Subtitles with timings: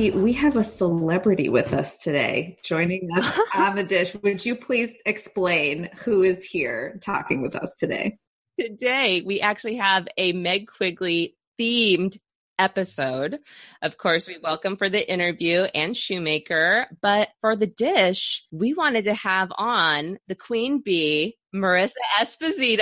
[0.00, 4.16] We have a celebrity with us today joining us on the dish.
[4.22, 8.16] Would you please explain who is here talking with us today?
[8.58, 12.16] Today, we actually have a Meg Quigley themed
[12.58, 13.40] episode.
[13.82, 19.04] Of course, we welcome for the interview Anne Shoemaker, but for the dish, we wanted
[19.04, 22.80] to have on the queen bee, Marissa Esposito.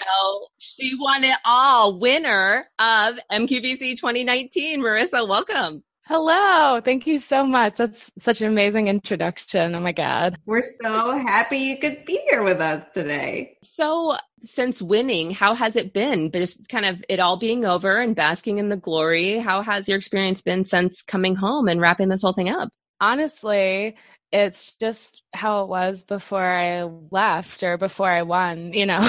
[0.58, 4.80] She won it all, winner of MQVC 2019.
[4.80, 5.82] Marissa, welcome.
[6.08, 6.80] Hello.
[6.80, 7.76] Thank you so much.
[7.76, 9.74] That's such an amazing introduction.
[9.74, 10.38] Oh my God.
[10.46, 13.58] We're so happy you could be here with us today.
[13.62, 16.32] So, since winning, how has it been?
[16.32, 19.38] Just kind of it all being over and basking in the glory.
[19.38, 22.70] How has your experience been since coming home and wrapping this whole thing up?
[23.02, 23.94] Honestly,
[24.32, 29.06] it's just how it was before I left or before I won, you know.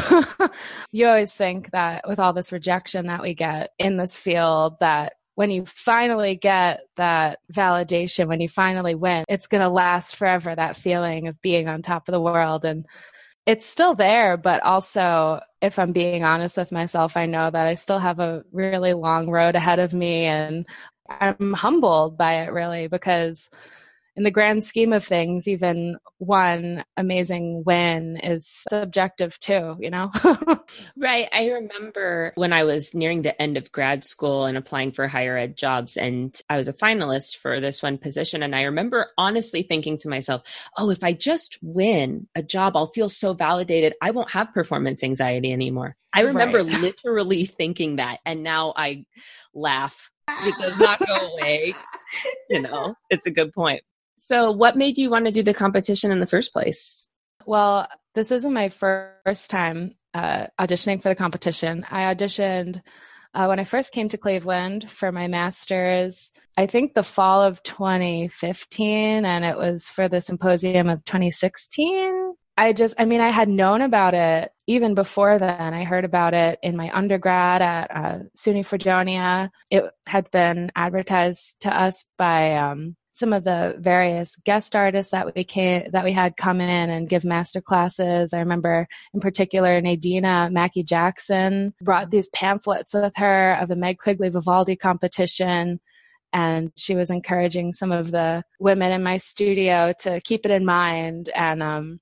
[0.92, 5.14] you always think that with all this rejection that we get in this field that
[5.40, 10.54] when you finally get that validation, when you finally win, it's going to last forever,
[10.54, 12.66] that feeling of being on top of the world.
[12.66, 12.86] And
[13.46, 17.76] it's still there, but also, if I'm being honest with myself, I know that I
[17.76, 20.26] still have a really long road ahead of me.
[20.26, 20.66] And
[21.10, 23.50] I'm humbled by it really because
[24.20, 30.12] in the grand scheme of things, even one amazing win is subjective too, you know?
[30.98, 31.30] right.
[31.32, 35.38] I remember when I was nearing the end of grad school and applying for higher
[35.38, 38.44] ed jobs, and I was a finalist for this one position.
[38.44, 40.42] And I remember honestly thinking to myself,
[40.78, 43.94] oh, if I just win a job, I'll feel so validated.
[44.02, 45.96] I won't have performance anxiety anymore.
[46.12, 46.82] I remember right.
[46.82, 48.20] literally thinking that.
[48.26, 49.06] And now I
[49.54, 50.12] laugh.
[50.28, 51.74] It does not go away.
[52.50, 53.82] you know, it's a good point.
[54.20, 57.08] So, what made you want to do the competition in the first place?
[57.46, 61.86] Well, this isn't my first time uh, auditioning for the competition.
[61.90, 62.82] I auditioned
[63.34, 67.64] uh, when I first came to Cleveland for my master's, I think the fall of
[67.64, 72.34] 2015, and it was for the symposium of 2016.
[72.58, 75.74] I just, I mean, I had known about it even before then.
[75.74, 79.50] I heard about it in my undergrad at uh, SUNY Fredonia.
[79.72, 85.36] It had been advertised to us by um, some of the various guest artists that
[85.36, 88.34] we came, that we had come in and give master classes.
[88.34, 94.00] I remember in particular Nadina Mackie Jackson brought these pamphlets with her of the Meg
[94.00, 95.80] Quigley Vivaldi competition.
[96.32, 100.64] And she was encouraging some of the women in my studio to keep it in
[100.64, 102.00] mind and um,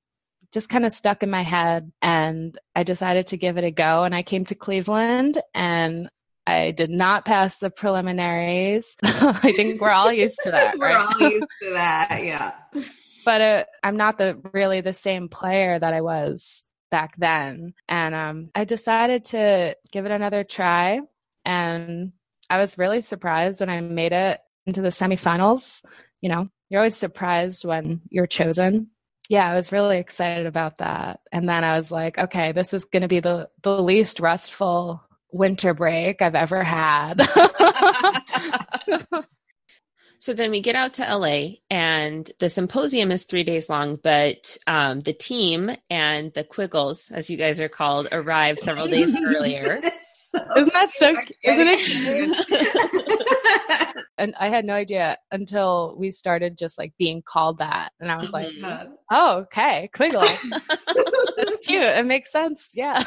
[0.53, 1.91] just kind of stuck in my head.
[2.01, 4.03] And I decided to give it a go.
[4.03, 6.09] And I came to Cleveland and
[6.47, 8.95] I did not pass the preliminaries.
[9.03, 10.77] I think we're all used to that.
[10.79, 12.53] we're all used to that, yeah.
[13.25, 18.15] But uh, I'm not the really the same player that I was back then, and
[18.15, 21.01] um, I decided to give it another try.
[21.43, 22.13] And
[22.49, 25.83] I was really surprised when I made it into the semifinals.
[26.21, 28.91] You know, you're always surprised when you're chosen.
[29.29, 31.19] Yeah, I was really excited about that.
[31.33, 35.03] And then I was like, okay, this is going to be the the least restful
[35.31, 37.21] winter break I've ever had.
[40.19, 44.57] So then we get out to LA, and the symposium is three days long, but
[44.65, 49.79] um, the team and the Quiggles, as you guys are called, arrived several days earlier.
[50.57, 51.15] Isn't that so?
[51.43, 54.03] Isn't it?
[54.17, 58.17] and I had no idea until we started just like being called that, and I
[58.17, 58.91] was like, mm-hmm.
[59.11, 60.27] "Oh, okay, Quiggle.
[61.37, 61.81] That's cute.
[61.81, 62.69] It makes sense.
[62.73, 63.03] Yeah."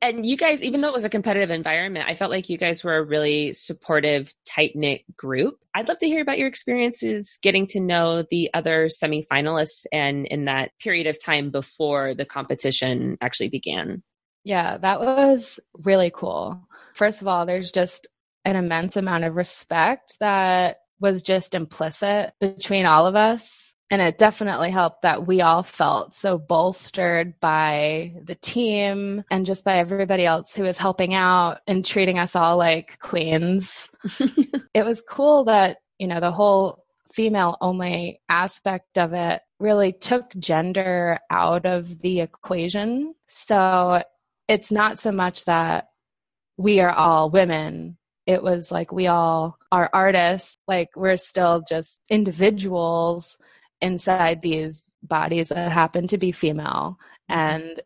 [0.00, 2.84] And you guys, even though it was a competitive environment, I felt like you guys
[2.84, 5.58] were a really supportive, tight knit group.
[5.74, 10.46] I'd love to hear about your experiences getting to know the other semifinalists and in
[10.46, 14.02] that period of time before the competition actually began.
[14.44, 16.66] Yeah, that was really cool.
[16.94, 18.06] First of all, there's just
[18.44, 23.74] an immense amount of respect that was just implicit between all of us.
[23.90, 29.64] And it definitely helped that we all felt so bolstered by the team and just
[29.64, 33.88] by everybody else who was helping out and treating us all like queens.
[34.74, 40.34] it was cool that, you know, the whole female only aspect of it really took
[40.38, 43.14] gender out of the equation.
[43.26, 44.02] So
[44.48, 45.88] it's not so much that
[46.58, 47.96] we are all women.
[48.26, 53.38] It was like we all are artists, like we're still just individuals
[53.80, 56.98] inside these bodies that happened to be female.
[57.30, 57.38] Mm-hmm.
[57.38, 57.82] And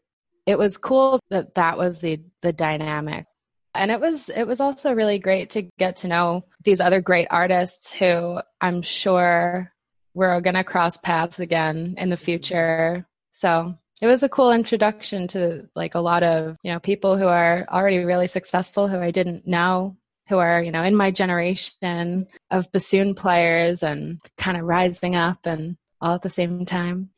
[0.46, 3.26] it was cool that that was the the dynamic
[3.74, 7.28] and it was it was also really great to get to know these other great
[7.30, 9.72] artists who i'm sure
[10.14, 13.72] we're going to cross paths again in the future so
[14.02, 17.64] it was a cool introduction to like a lot of you know people who are
[17.70, 19.96] already really successful who I didn't know
[20.28, 25.46] who are you know in my generation of bassoon players and kind of rising up
[25.46, 27.10] and all at the same time.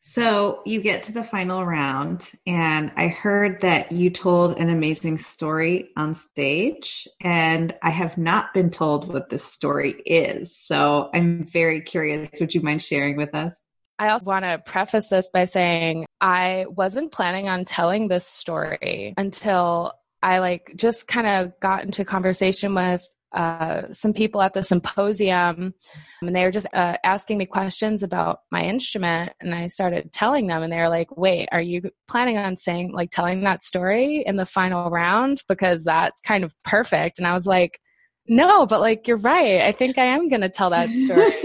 [0.00, 5.18] So you get to the final round, and I heard that you told an amazing
[5.18, 10.56] story on stage, and I have not been told what this story is.
[10.64, 12.30] So I'm very curious.
[12.40, 13.52] Would you mind sharing with us?
[13.98, 19.12] I also want to preface this by saying I wasn't planning on telling this story
[19.16, 19.92] until
[20.22, 25.74] I like just kind of got into conversation with uh, some people at the symposium
[26.22, 30.46] and they were just uh, asking me questions about my instrument and i started telling
[30.46, 34.22] them and they were like wait are you planning on saying like telling that story
[34.26, 35.42] in the final round?
[35.48, 37.18] Because that's kind of perfect.
[37.18, 37.80] And i was like
[38.26, 39.60] no but like you're right.
[39.60, 41.32] I think i am going to tell that story.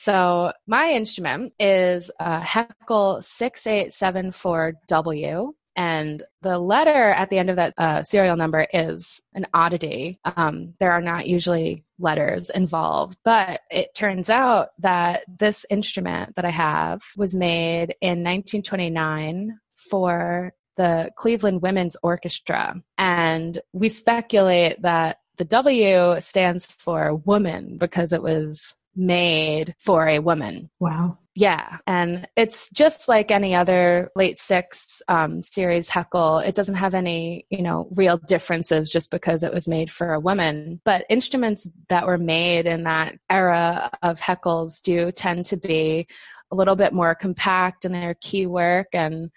[0.00, 5.54] So my instrument is a Heckel 6874W.
[5.78, 10.18] And the letter at the end of that uh, serial number is an oddity.
[10.24, 16.44] Um, there are not usually letters involved, but it turns out that this instrument that
[16.44, 22.82] I have was made in 1929 for the Cleveland Women's Orchestra.
[22.98, 30.18] And we speculate that the W stands for woman because it was made for a
[30.18, 30.70] woman.
[30.80, 31.18] Wow.
[31.38, 31.78] Yeah.
[31.86, 36.44] And it's just like any other late six um, series Heckel.
[36.44, 40.18] It doesn't have any, you know, real differences just because it was made for a
[40.18, 40.80] woman.
[40.84, 46.08] But instruments that were made in that era of Heckels do tend to be
[46.50, 49.30] a little bit more compact in their key work and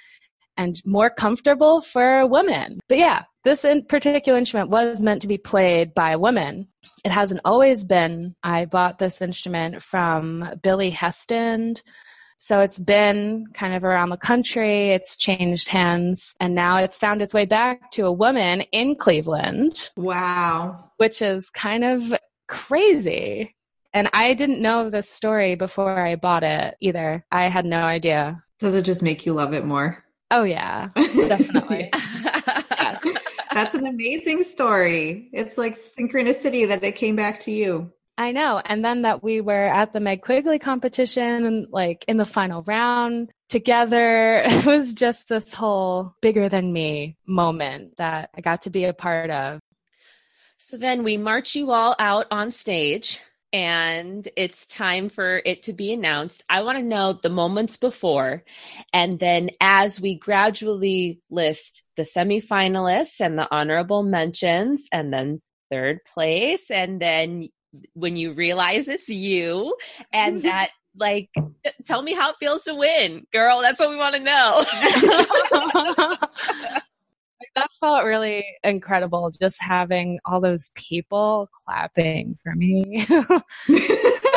[0.58, 2.80] and more comfortable for a woman.
[2.90, 6.68] But yeah, this in particular instrument was meant to be played by a woman.
[7.04, 8.36] It hasn't always been.
[8.44, 11.76] I bought this instrument from Billy Heston.
[12.38, 17.22] So it's been kind of around the country, it's changed hands, and now it's found
[17.22, 19.92] its way back to a woman in Cleveland.
[19.96, 20.92] Wow.
[20.98, 22.14] Which is kind of
[22.48, 23.56] crazy.
[23.94, 27.24] And I didn't know this story before I bought it either.
[27.32, 28.44] I had no idea.
[28.60, 30.04] Does it just make you love it more?
[30.32, 31.92] Oh, yeah, definitely.
[33.52, 33.64] Yes.
[33.64, 35.30] That's an amazing story.
[35.34, 37.92] It's like synchronicity that it came back to you.
[38.18, 38.62] I know.
[38.64, 42.62] And then that we were at the Meg Quigley competition and like in the final
[42.64, 44.44] round together.
[44.46, 48.94] It was just this whole bigger than me moment that I got to be a
[48.94, 49.60] part of.
[50.58, 53.20] So then we march you all out on stage
[53.54, 56.44] and it's time for it to be announced.
[56.50, 58.44] I want to know the moments before,
[58.94, 66.00] and then as we gradually list the semifinalists and the honorable mentions, and then third
[66.14, 67.50] place, and then
[67.94, 69.76] when you realize it's you,
[70.14, 71.30] and that like
[71.86, 73.62] tell me how it feels to win girl.
[73.62, 76.18] That's what we want to know.
[77.56, 83.06] That felt really incredible just having all those people clapping for me.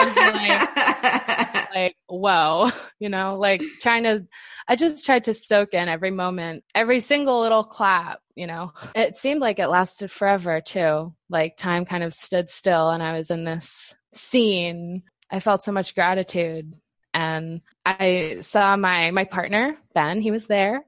[1.74, 4.26] like, like, whoa, you know, like trying to,
[4.68, 8.72] I just tried to soak in every moment, every single little clap, you know.
[8.94, 11.14] It seemed like it lasted forever too.
[11.28, 15.02] Like time kind of stood still and I was in this scene.
[15.30, 16.74] I felt so much gratitude.
[17.12, 20.84] And I saw my my partner, Ben, he was there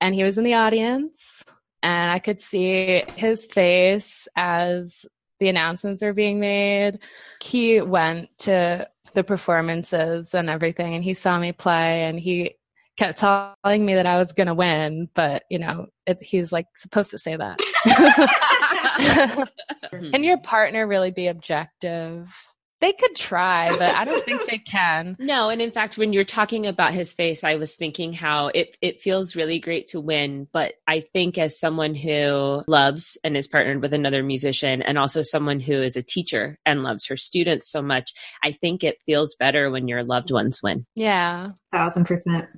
[0.00, 1.44] and he was in the audience
[1.82, 5.04] and I could see his face as
[5.42, 7.00] the announcements were being made.
[7.40, 12.54] He went to the performances and everything, and he saw me play, and he
[12.96, 16.66] kept telling me that I was going to win, but you know, it, he's like
[16.76, 17.58] supposed to say that.
[19.90, 22.32] Can your partner really be objective?
[22.82, 25.16] They could try, but I don't think they can.
[25.22, 28.76] No, and in fact, when you're talking about his face, I was thinking how it
[28.82, 33.46] it feels really great to win, but I think as someone who loves and is
[33.46, 37.70] partnered with another musician, and also someone who is a teacher and loves her students
[37.70, 38.12] so much,
[38.42, 40.84] I think it feels better when your loved ones win.
[40.96, 42.48] Yeah, thousand percent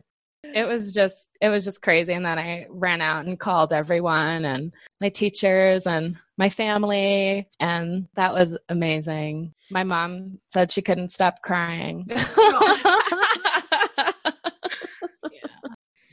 [0.54, 2.12] it was just it was just crazy.
[2.12, 7.49] And then i ran out and called everyone and my teachers and my family.
[7.61, 9.52] And that was amazing.
[9.70, 12.08] My mom said she couldn't stop crying.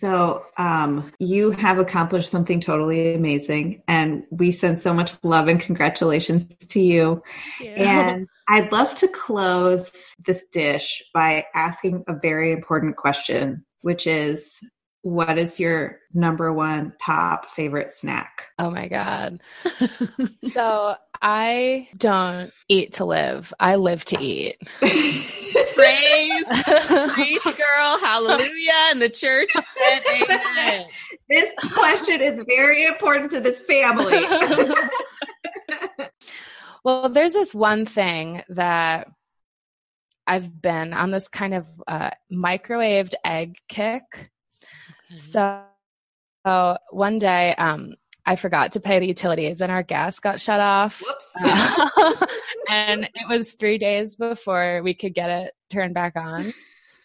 [0.02, 5.62] So, um, you have accomplished something totally amazing, and we send so much love and
[5.62, 7.22] congratulations to you.
[7.64, 9.92] And I'd love to close
[10.26, 14.60] this dish by asking a very important question which is
[15.04, 18.48] what is your number one top favorite snack?
[18.60, 19.42] Oh my God.
[20.54, 24.58] so I don't eat to live, I live to eat.
[24.80, 26.46] Praise,
[27.14, 28.72] preach, girl, hallelujah.
[28.92, 30.86] And the church said amen.
[31.28, 34.22] This question is very important to this family.
[36.84, 39.08] well, there's this one thing that
[40.32, 44.32] I've been on this kind of uh, microwaved egg kick.
[45.12, 45.18] Okay.
[45.18, 45.62] So,
[46.48, 47.96] so, one day, um,
[48.26, 51.04] I forgot to pay the utilities and our gas got shut off.
[51.36, 52.16] Uh,
[52.70, 56.54] and it was three days before we could get it turned back on.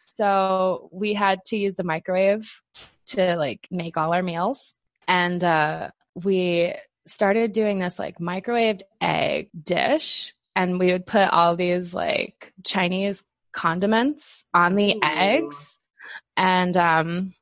[0.04, 2.62] So we had to use the microwave
[3.06, 4.73] to like make all our meals.
[5.09, 6.75] And uh, we
[7.09, 13.23] started doing this like microwaved egg dish and we would put all these like Chinese
[13.53, 15.01] condiments on the Ooh.
[15.03, 15.79] eggs.
[16.37, 17.35] And um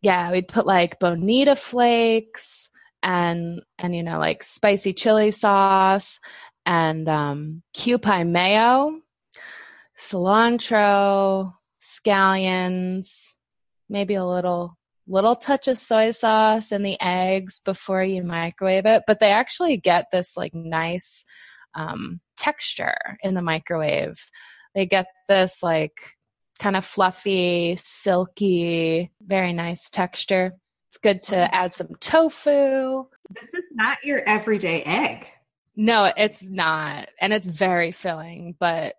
[0.00, 2.68] yeah, we'd put like bonito flakes
[3.02, 6.18] and and you know like spicy chili sauce
[6.64, 9.00] and um mayo,
[10.00, 13.34] cilantro, scallions,
[13.88, 14.76] maybe a little
[15.06, 19.76] little touch of soy sauce in the eggs before you microwave it, but they actually
[19.76, 21.24] get this like nice
[21.74, 24.16] um, texture in the microwave.
[24.74, 25.96] They get this like
[26.58, 30.52] kind of fluffy, silky, very nice texture.
[30.88, 33.04] It's good to add some tofu.
[33.30, 35.26] This is not your everyday egg.
[35.76, 37.08] No, it's not.
[37.20, 38.96] And it's very filling, but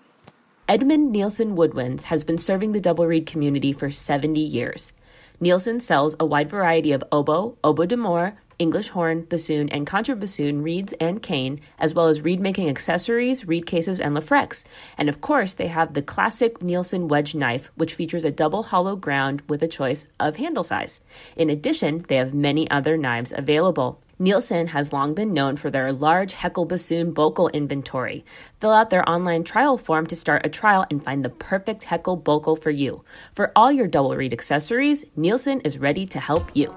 [0.69, 4.93] Edmund Nielsen Woodwinds has been serving the double reed community for 70 years.
[5.41, 10.93] Nielsen sells a wide variety of oboe, oboe d'amore, English horn, bassoon, and contrabassoon reeds
[10.99, 14.65] and cane, as well as reed making accessories, reed cases, and lafrex.
[14.97, 18.97] And of course, they have the classic Nielsen wedge knife, which features a double hollow
[18.97, 20.99] ground with a choice of handle size.
[21.37, 23.97] In addition, they have many other knives available.
[24.21, 28.25] Nielsen has long been known for their large Heckel bassoon bocal inventory.
[28.59, 32.21] Fill out their online trial form to start a trial and find the perfect Heckel
[32.21, 33.01] bocal for you.
[33.33, 36.75] For all your double reed accessories, Nielsen is ready to help you.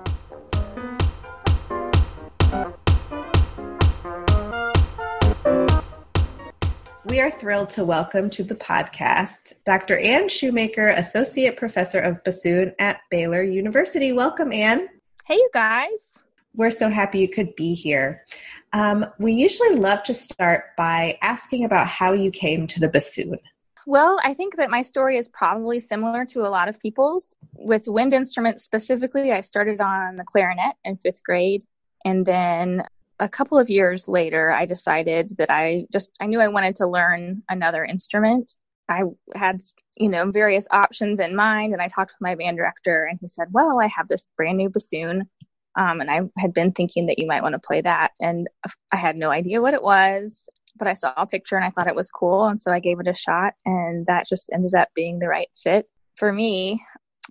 [7.07, 9.99] We are thrilled to welcome to the podcast Dr.
[9.99, 14.13] Anne Shoemaker, Associate Professor of Bassoon at Baylor University.
[14.13, 14.89] Welcome, Anne.
[15.27, 16.22] Hey, you guys.
[16.55, 18.25] We're so happy you could be here.
[18.73, 23.39] Um, we usually love to start by asking about how you came to the bassoon.
[23.87, 27.35] Well, I think that my story is probably similar to a lot of people's.
[27.55, 31.65] With wind instruments specifically, I started on the clarinet in fifth grade.
[32.05, 32.85] And then
[33.19, 36.87] a couple of years later, I decided that I just, I knew I wanted to
[36.87, 38.53] learn another instrument.
[38.89, 39.03] I
[39.35, 39.61] had,
[39.97, 41.73] you know, various options in mind.
[41.73, 44.59] And I talked with my band director, and he said, Well, I have this brand
[44.59, 45.29] new bassoon.
[45.77, 48.13] Um, and I had been thinking that you might want to play that.
[48.21, 48.49] And
[48.93, 51.87] I had no idea what it was but I saw a picture and I thought
[51.87, 52.47] it was cool.
[52.47, 55.49] And so I gave it a shot, and that just ended up being the right
[55.55, 56.83] fit for me.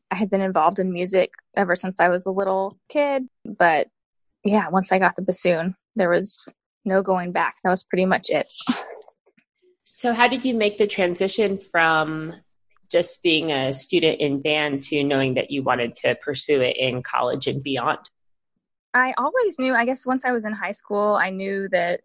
[0.10, 3.88] I had been involved in music ever since I was a little kid, but
[4.44, 6.52] yeah, once I got the bassoon, there was
[6.86, 7.56] no going back.
[7.64, 8.52] That was pretty much it.
[9.84, 12.34] so, how did you make the transition from
[12.92, 17.04] just being a student in band to knowing that you wanted to pursue it in
[17.04, 18.00] college and beyond?
[18.94, 22.02] I always knew, I guess once I was in high school, I knew that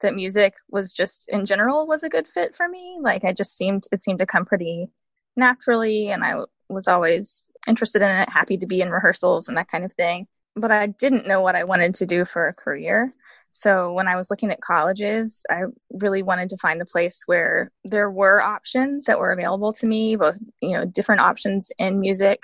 [0.00, 2.96] that music was just in general was a good fit for me.
[3.00, 4.88] Like I just seemed it seemed to come pretty
[5.36, 9.68] naturally and I was always interested in it, happy to be in rehearsals and that
[9.68, 10.26] kind of thing.
[10.54, 13.12] But I didn't know what I wanted to do for a career.
[13.50, 17.70] So when I was looking at colleges, I really wanted to find a place where
[17.84, 22.42] there were options that were available to me, both, you know, different options in music.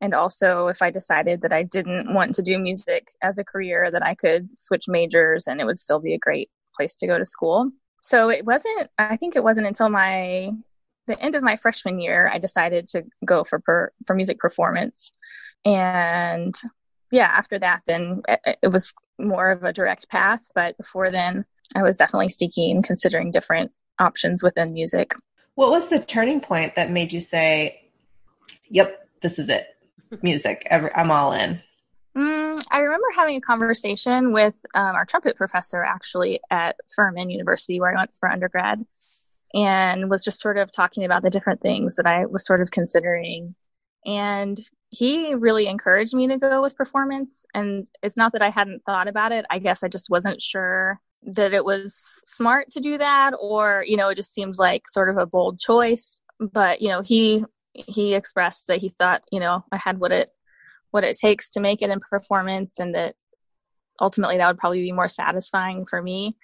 [0.00, 3.90] And also if I decided that I didn't want to do music as a career,
[3.90, 7.18] that I could switch majors and it would still be a great place to go
[7.18, 7.70] to school.
[8.02, 10.50] So it wasn't, I think it wasn't until my,
[11.06, 15.12] the end of my freshman year, I decided to go for, per, for music performance.
[15.64, 16.54] And
[17.10, 20.48] yeah, after that, then it, it was more of a direct path.
[20.54, 25.12] But before then, I was definitely seeking, considering different options within music.
[25.56, 27.90] What was the turning point that made you say,
[28.68, 29.66] yep, this is it?
[30.22, 31.60] Music, I'm all in.
[32.16, 37.80] Mm, I remember having a conversation with um, our trumpet professor actually at Furman University,
[37.80, 38.84] where I went for undergrad,
[39.54, 42.70] and was just sort of talking about the different things that I was sort of
[42.70, 43.54] considering.
[44.04, 47.44] And he really encouraged me to go with performance.
[47.54, 51.00] And it's not that I hadn't thought about it, I guess I just wasn't sure
[51.22, 55.10] that it was smart to do that, or, you know, it just seems like sort
[55.10, 56.20] of a bold choice.
[56.40, 60.30] But, you know, he he expressed that he thought, you know, I had what it
[60.90, 63.14] what it takes to make it in performance and that
[64.00, 66.36] ultimately that would probably be more satisfying for me.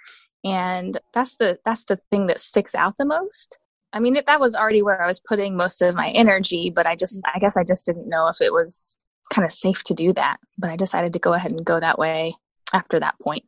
[0.44, 3.58] And that's the that's the thing that sticks out the most.
[3.92, 6.86] I mean it, that was already where i was putting most of my energy but
[6.86, 8.98] i just i guess i just didn't know if it was
[9.32, 11.98] kind of safe to do that but i decided to go ahead and go that
[11.98, 12.34] way
[12.74, 13.44] after that point.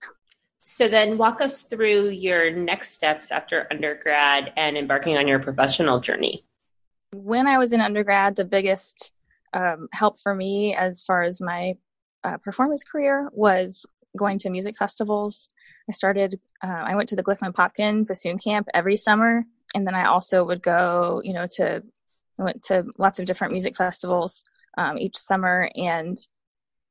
[0.63, 6.01] So then walk us through your next steps after undergrad and embarking on your professional
[6.01, 6.45] journey
[7.15, 9.13] when i was in undergrad the biggest
[9.55, 11.75] um, help for me as far as my
[12.25, 15.49] uh, performance career was going to music festivals.
[15.89, 19.45] I started, uh, I went to the Glickman Popkin bassoon camp every summer.
[19.75, 21.83] And then I also would go, you know, to,
[22.39, 24.45] I went to lots of different music festivals
[24.77, 26.17] um, each summer and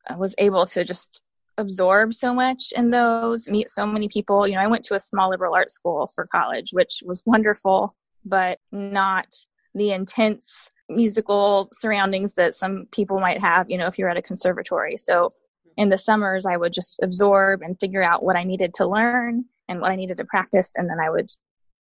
[0.08, 1.22] I was able to just
[1.58, 4.48] absorb so much in those, meet so many people.
[4.48, 7.96] You know, I went to a small liberal arts school for college, which was wonderful,
[8.26, 9.28] but not
[9.78, 14.22] the intense musical surroundings that some people might have, you know, if you're at a
[14.22, 14.98] conservatory.
[14.98, 15.30] So
[15.76, 19.46] in the summers, I would just absorb and figure out what I needed to learn
[19.68, 20.72] and what I needed to practice.
[20.76, 21.30] And then I would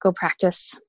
[0.02, 0.80] go practice,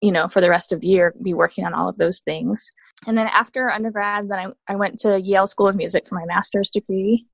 [0.00, 2.64] you know, for the rest of the year, be working on all of those things.
[3.06, 6.24] And then after undergrad, then I, I went to Yale School of Music for my
[6.26, 7.26] master's degree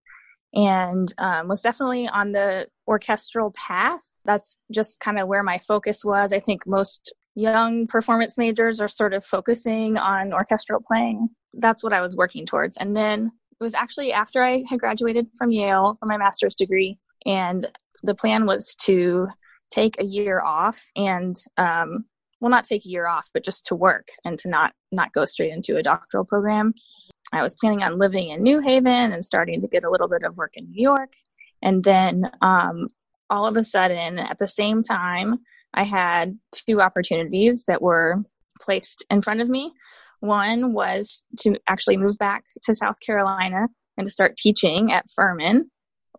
[0.55, 4.01] and um, was definitely on the orchestral path.
[4.25, 6.33] That's just kind of where my focus was.
[6.33, 11.29] I think most young performance majors are sort of focusing on orchestral playing.
[11.55, 12.77] That's what I was working towards.
[12.77, 16.99] And then it was actually after I had graduated from Yale for my master's degree,
[17.27, 17.67] and
[18.03, 19.29] the plan was to
[19.71, 22.05] take a year off and um,
[22.41, 25.25] well not take a year off but just to work and to not not go
[25.25, 26.73] straight into a doctoral program
[27.33, 30.23] i was planning on living in new haven and starting to get a little bit
[30.23, 31.13] of work in new york
[31.63, 32.87] and then um,
[33.31, 35.39] all of a sudden at the same time
[35.75, 38.17] I had two opportunities that were
[38.61, 39.73] placed in front of me.
[40.21, 45.71] One was to actually move back to South Carolina and to start teaching at Furman,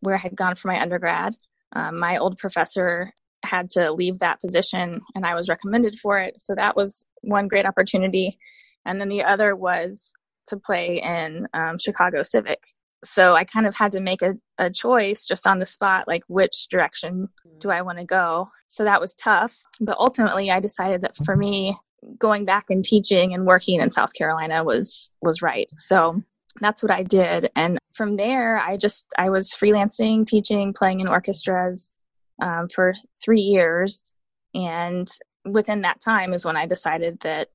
[0.02, 1.34] where I had gone for my undergrad.
[1.74, 3.12] Um, my old professor
[3.44, 6.36] had to leave that position and I was recommended for it.
[6.38, 8.38] So that was one great opportunity.
[8.86, 10.14] And then the other was
[10.48, 12.60] to play in um, Chicago Civic
[13.04, 16.24] so I kind of had to make a, a choice just on the spot, like
[16.28, 17.28] which direction
[17.60, 18.48] do I want to go?
[18.68, 19.58] So that was tough.
[19.80, 21.76] But ultimately I decided that for me,
[22.18, 25.70] going back and teaching and working in South Carolina was was right.
[25.78, 26.16] So
[26.62, 27.50] that's what I did.
[27.56, 31.94] And from there I just I was freelancing, teaching, playing in orchestras
[32.42, 34.14] um, for three years,
[34.54, 35.08] and
[35.46, 37.50] within that time is when I decided that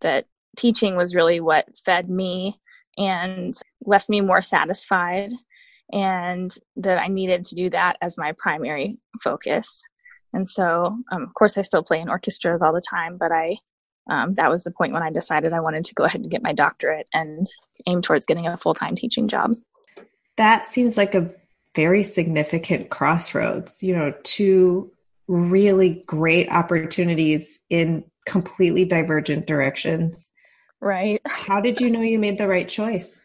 [0.00, 0.26] that
[0.56, 2.54] teaching was really what fed me
[3.00, 5.32] and left me more satisfied,
[5.92, 9.82] and that I needed to do that as my primary focus.
[10.32, 13.56] And so, um, of course, I still play in orchestras all the time, but I
[14.08, 16.42] um, that was the point when I decided I wanted to go ahead and get
[16.42, 17.46] my doctorate and
[17.86, 19.52] aim towards getting a full time teaching job.
[20.36, 21.30] That seems like a
[21.74, 24.92] very significant crossroads, you know, two
[25.28, 30.29] really great opportunities in completely divergent directions.
[30.80, 31.20] Right.
[31.26, 33.20] How did you know you made the right choice?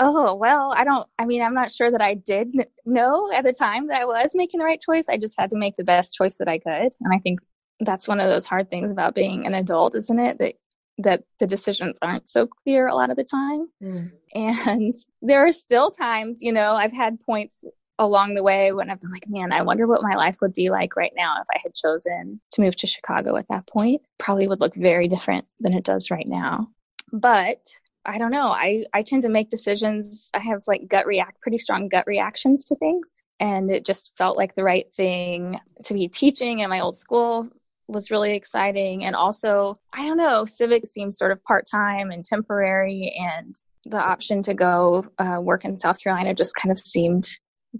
[0.00, 2.52] Oh, well, I don't, I mean, I'm not sure that I did
[2.84, 5.08] know at the time that I was making the right choice.
[5.08, 6.92] I just had to make the best choice that I could.
[7.00, 7.40] And I think
[7.80, 10.38] that's one of those hard things about being an adult, isn't it?
[10.38, 10.54] That
[10.98, 13.68] that the decisions aren't so clear a lot of the time.
[13.82, 14.12] Mm.
[14.34, 17.64] And there are still times, you know, I've had points
[17.98, 20.70] along the way when I've been like, man, I wonder what my life would be
[20.70, 24.02] like right now if I had chosen to move to Chicago at that point.
[24.18, 26.68] Probably would look very different than it does right now.
[27.12, 27.60] But
[28.04, 28.48] I don't know.
[28.48, 30.30] I, I tend to make decisions.
[30.34, 33.20] I have like gut react, pretty strong gut reactions to things.
[33.40, 37.48] And it just felt like the right thing to be teaching in my old school
[37.88, 39.04] was really exciting.
[39.04, 43.98] And also, I don't know, civic seems sort of part time and temporary, and the
[43.98, 47.28] option to go uh, work in South Carolina just kind of seemed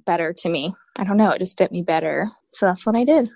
[0.07, 0.75] better to me.
[0.97, 2.27] I don't know, it just fit me better.
[2.53, 3.29] So that's what I did.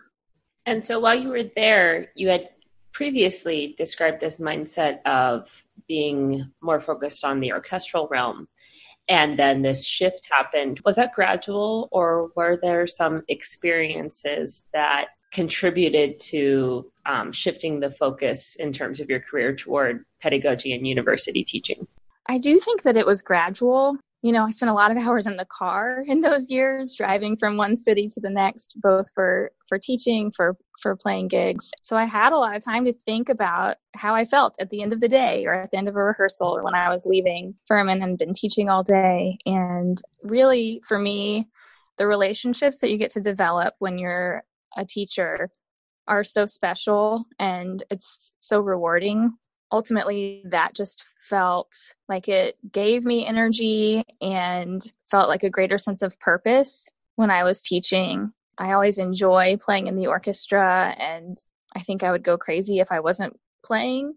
[0.67, 2.51] And so while you were there, you had
[2.93, 8.49] previously described this mindset of being more focused on the orchestral realm.
[9.09, 10.81] And then this shift happened.
[10.85, 18.57] Was that gradual, or were there some experiences that contributed to um, shifting the focus
[18.57, 21.87] in terms of your career toward pedagogy and university teaching?
[22.27, 23.97] I do think that it was gradual.
[24.29, 27.35] You know, I spent a lot of hours in the car in those years, driving
[27.35, 31.71] from one city to the next, both for for teaching, for for playing gigs.
[31.81, 34.83] So I had a lot of time to think about how I felt at the
[34.83, 37.07] end of the day, or at the end of a rehearsal, or when I was
[37.07, 39.39] leaving Furman and been teaching all day.
[39.47, 41.49] And really, for me,
[41.97, 44.45] the relationships that you get to develop when you're
[44.77, 45.49] a teacher
[46.07, 49.33] are so special and it's so rewarding.
[49.73, 51.75] Ultimately, that just felt
[52.09, 57.45] like it gave me energy and felt like a greater sense of purpose when I
[57.45, 58.33] was teaching.
[58.57, 61.37] I always enjoy playing in the orchestra, and
[61.75, 64.15] I think I would go crazy if I wasn't playing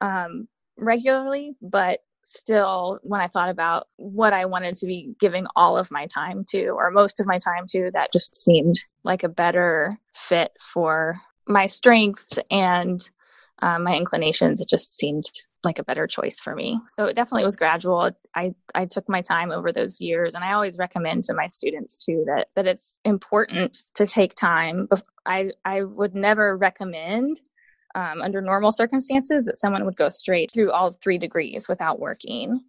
[0.00, 1.54] um, regularly.
[1.62, 6.06] But still, when I thought about what I wanted to be giving all of my
[6.06, 10.50] time to, or most of my time to, that just seemed like a better fit
[10.58, 11.14] for
[11.46, 12.98] my strengths and
[13.60, 14.60] um, my inclinations.
[14.60, 15.26] It just seemed
[15.64, 16.78] like a better choice for me.
[16.94, 18.10] So it definitely was gradual.
[18.34, 21.96] I, I took my time over those years and I always recommend to my students
[21.96, 24.88] too that, that it's important to take time.
[25.26, 27.40] I, I would never recommend
[27.94, 32.60] um, under normal circumstances that someone would go straight through all three degrees without working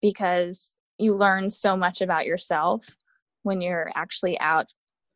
[0.00, 2.84] because you learn so much about yourself
[3.42, 4.72] when you're actually out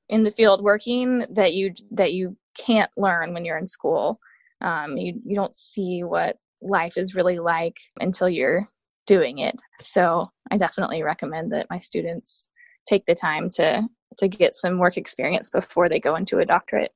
[0.09, 4.17] in the field working that you that you can't learn when you're in school
[4.61, 8.63] um, you you don't see what life is really like until you're
[9.07, 12.49] doing it so i definitely recommend that my students
[12.87, 13.83] take the time to
[14.17, 16.93] to get some work experience before they go into a doctorate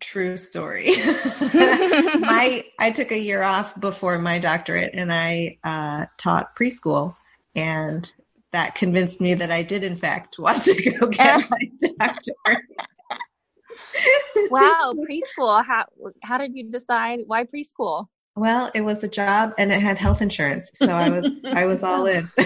[0.00, 0.86] True story.
[2.20, 7.14] my I took a year off before my doctorate, and I uh, taught preschool,
[7.54, 8.12] and
[8.52, 11.58] that convinced me that I did in fact want to go get my
[11.98, 12.62] doctorate.
[14.50, 15.64] wow, preschool.
[15.64, 15.84] How
[16.22, 18.06] how did you decide why preschool?
[18.36, 21.82] Well, it was a job and it had health insurance, so I was I was
[21.82, 22.28] all in.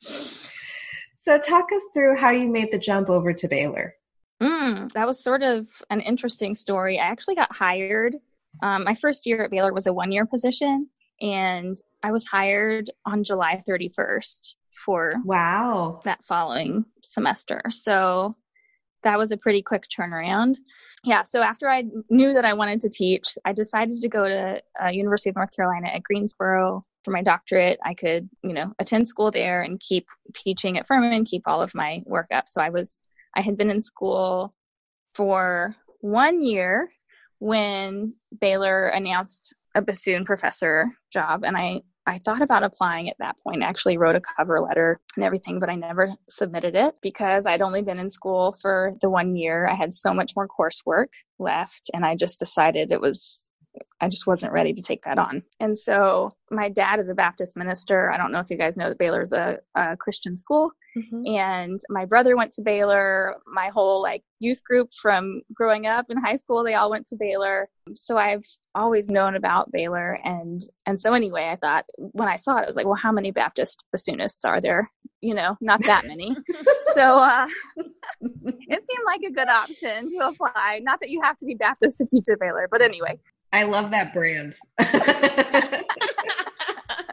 [0.00, 3.94] so talk us through how you made the jump over to Baylor.
[4.42, 6.98] Mm, that was sort of an interesting story.
[6.98, 8.16] I actually got hired.
[8.62, 10.88] Um, my first year at Baylor was a one year position,
[11.20, 17.60] and I was hired on July 31st for wow that following semester.
[17.68, 18.36] So
[19.02, 20.56] that was a pretty quick turnaround.
[21.04, 24.62] Yeah, so after I knew that I wanted to teach, I decided to go to
[24.82, 27.78] uh, University of North Carolina at Greensboro for my doctorate.
[27.84, 31.74] I could, you know, attend school there and keep teaching at Furman, keep all of
[31.74, 32.48] my work up.
[32.48, 33.00] So I was
[33.34, 34.52] I had been in school
[35.14, 36.88] for one year
[37.38, 43.36] when Baylor announced a bassoon professor job, and I I thought about applying at that
[43.44, 43.62] point.
[43.62, 47.62] I actually wrote a cover letter and everything, but I never submitted it because I'd
[47.62, 49.66] only been in school for the one year.
[49.66, 51.08] I had so much more coursework
[51.38, 53.49] left, and I just decided it was
[54.00, 55.42] I just wasn't ready to take that on.
[55.60, 58.10] And so my dad is a Baptist minister.
[58.10, 60.72] I don't know if you guys know that Baylor's a, a Christian school.
[60.96, 61.34] Mm-hmm.
[61.34, 63.36] And my brother went to Baylor.
[63.46, 67.16] My whole like youth group from growing up in high school, they all went to
[67.16, 67.68] Baylor.
[67.94, 70.18] So I've always known about Baylor.
[70.24, 73.12] And and so anyway, I thought when I saw it, I was like, well, how
[73.12, 74.88] many Baptist bassoonists are there?
[75.20, 76.34] You know, not that many.
[76.94, 80.80] so uh, it seemed like a good option to apply.
[80.82, 83.18] Not that you have to be Baptist to teach at Baylor, but anyway.
[83.52, 84.54] I love that brand.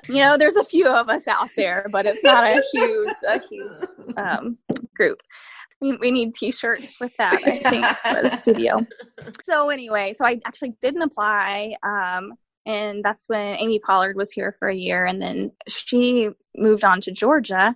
[0.08, 3.40] you know, there's a few of us out there, but it's not a huge, a
[3.40, 3.76] huge
[4.18, 4.58] um,
[4.96, 5.22] group.
[5.80, 8.86] We, need t-shirts with that, I think, for the studio.
[9.44, 11.76] So anyway, so I actually didn't apply.
[11.84, 12.34] Um,
[12.66, 17.00] and that's when Amy Pollard was here for a year, and then she moved on
[17.02, 17.74] to Georgia,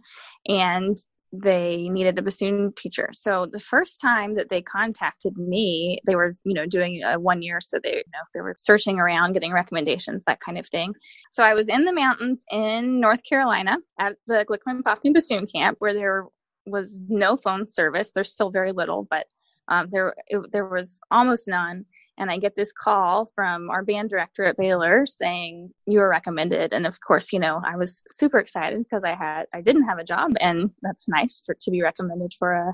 [0.47, 0.97] and
[1.33, 3.09] they needed a bassoon teacher.
[3.13, 7.41] So the first time that they contacted me, they were, you know, doing a one
[7.41, 7.59] year.
[7.61, 10.93] So they, you know, they were searching around, getting recommendations, that kind of thing.
[11.31, 15.77] So I was in the mountains in North Carolina at the Glickman Popkin Bassoon Camp
[15.79, 16.25] where there
[16.65, 18.12] was no phone service.
[18.12, 19.26] There's still very little, but
[19.67, 21.86] um, there, it, there was almost none
[22.21, 26.71] and I get this call from our band director at Baylor saying you were recommended.
[26.71, 29.97] And of course, you know, I was super excited because I had I didn't have
[29.97, 32.71] a job, and that's nice for to be recommended for a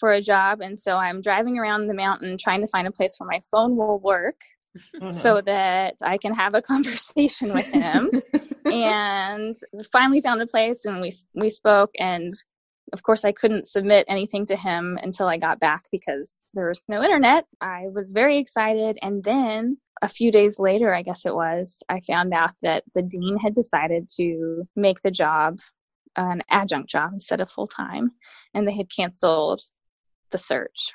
[0.00, 0.62] for a job.
[0.62, 3.76] And so I'm driving around the mountain trying to find a place where my phone
[3.76, 4.40] will work.
[4.96, 5.10] Mm-hmm.
[5.10, 8.10] So that I can have a conversation with him,
[8.64, 9.54] and
[9.92, 12.32] finally found a place, and we we spoke, and
[12.94, 16.84] of course, I couldn't submit anything to him until I got back because there was
[16.86, 17.44] no internet.
[17.60, 18.96] I was very excited.
[19.02, 23.02] And then a few days later, I guess it was, I found out that the
[23.02, 25.58] dean had decided to make the job
[26.14, 28.12] an adjunct job instead of full time.
[28.54, 29.62] And they had canceled
[30.30, 30.92] the search.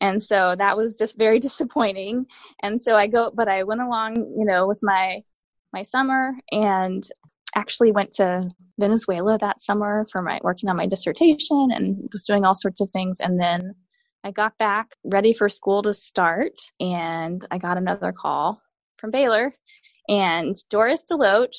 [0.00, 2.26] And so that was just very disappointing.
[2.62, 5.20] And so I go, but I went along, you know, with my
[5.72, 7.02] my summer and
[7.54, 12.44] actually went to Venezuela that summer for my working on my dissertation and was doing
[12.44, 13.20] all sorts of things.
[13.20, 13.74] And then
[14.24, 18.58] I got back ready for school to start, and I got another call
[18.98, 19.52] from Baylor.
[20.08, 21.56] And Doris DeLoach,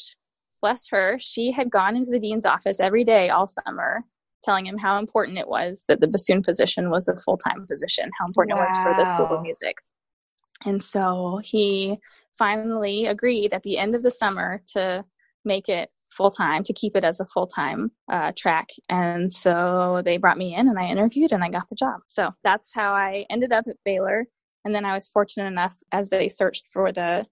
[0.62, 4.00] bless her, she had gone into the dean's office every day all summer,
[4.44, 8.10] telling him how important it was that the bassoon position was a full time position,
[8.20, 8.64] how important wow.
[8.64, 9.76] it was for the School of Music.
[10.66, 11.96] And so he
[12.38, 15.04] finally agreed at the end of the summer to
[15.46, 18.70] make it full time to keep it as a full time uh, track.
[18.90, 22.02] And so they brought me in and I interviewed and I got the job.
[22.08, 24.26] So that's how I ended up at Baylor.
[24.64, 27.26] And then I was fortunate enough as they searched for the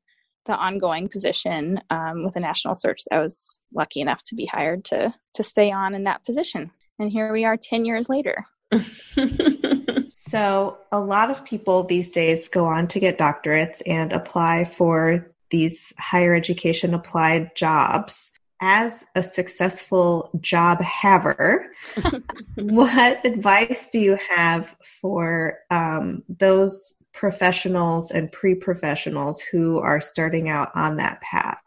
[0.45, 4.83] the ongoing position um, with a national search, I was lucky enough to be hired
[4.85, 6.71] to to stay on in that position.
[6.99, 8.43] And here we are, ten years later.
[10.09, 15.32] so a lot of people these days go on to get doctorates and apply for
[15.53, 18.31] these higher education applied jobs.
[18.59, 21.67] As a successful job haver,
[22.55, 30.49] what advice do you have for um, those professionals and pre professionals who are starting
[30.49, 31.61] out on that path?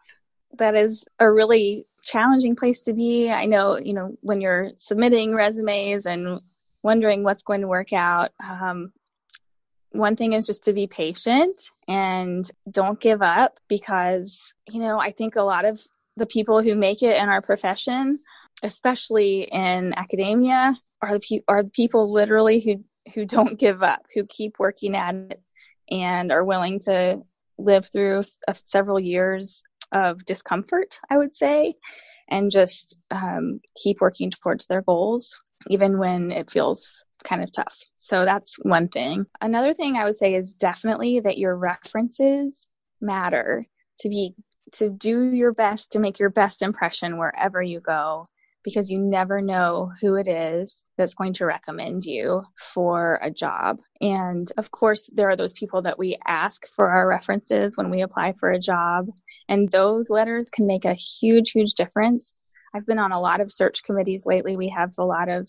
[0.59, 3.31] That is a really challenging place to be.
[3.31, 6.41] I know, you know, when you're submitting resumes and
[6.83, 8.93] wondering what's going to work out, um,
[9.91, 15.13] one thing is just to be patient and don't give up because, you know, I
[15.13, 15.81] think a lot of
[16.17, 18.19] the people who make it in our profession,
[18.63, 24.03] especially in academia, are the, pe- are the people literally who, who don't give up,
[24.15, 25.41] who keep working at it
[25.91, 27.21] and are willing to
[27.59, 28.23] live through
[28.55, 31.75] several years of discomfort, I would say,
[32.29, 37.79] and just um, keep working towards their goals, even when it feels kind of tough.
[37.97, 39.27] So that's one thing.
[39.41, 42.69] Another thing I would say is definitely that your references
[43.01, 43.65] matter
[44.01, 44.35] to be
[44.73, 48.25] to do your best to make your best impression wherever you go
[48.67, 53.79] because you never know who it is that's going to recommend you for a job.
[54.01, 58.03] And of course, there are those people that we ask for our references when we
[58.03, 59.07] apply for a job,
[59.49, 62.41] and those letters can make a huge, huge difference.
[62.75, 64.57] I've been on a lot of search committees lately.
[64.57, 65.49] We have a lot of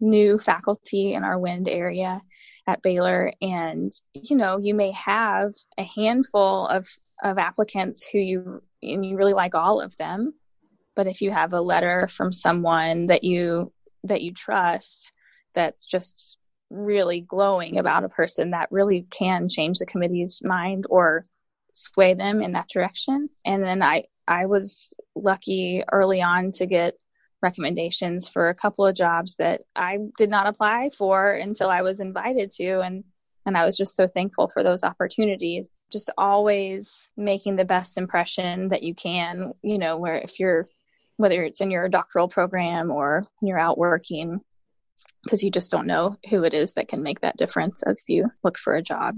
[0.00, 2.20] new faculty in our wind area
[2.66, 3.32] at Baylor.
[3.40, 6.86] And you know you may have a handful of
[7.22, 10.34] of applicants who you and you really like all of them.
[10.94, 13.72] But if you have a letter from someone that you
[14.04, 15.12] that you trust
[15.54, 16.36] that's just
[16.70, 21.24] really glowing about a person that really can change the committee's mind or
[21.72, 23.28] sway them in that direction.
[23.44, 26.94] And then i i was lucky early on to get
[27.42, 32.00] recommendations for a couple of jobs that I did not apply for until I was
[32.00, 33.04] invited to and
[33.46, 35.80] And I was just so thankful for those opportunities.
[35.90, 40.66] Just always making the best impression that you can, you know, where if you're,
[41.16, 44.40] whether it's in your doctoral program or you're out working,
[45.24, 48.24] because you just don't know who it is that can make that difference as you
[48.44, 49.16] look for a job.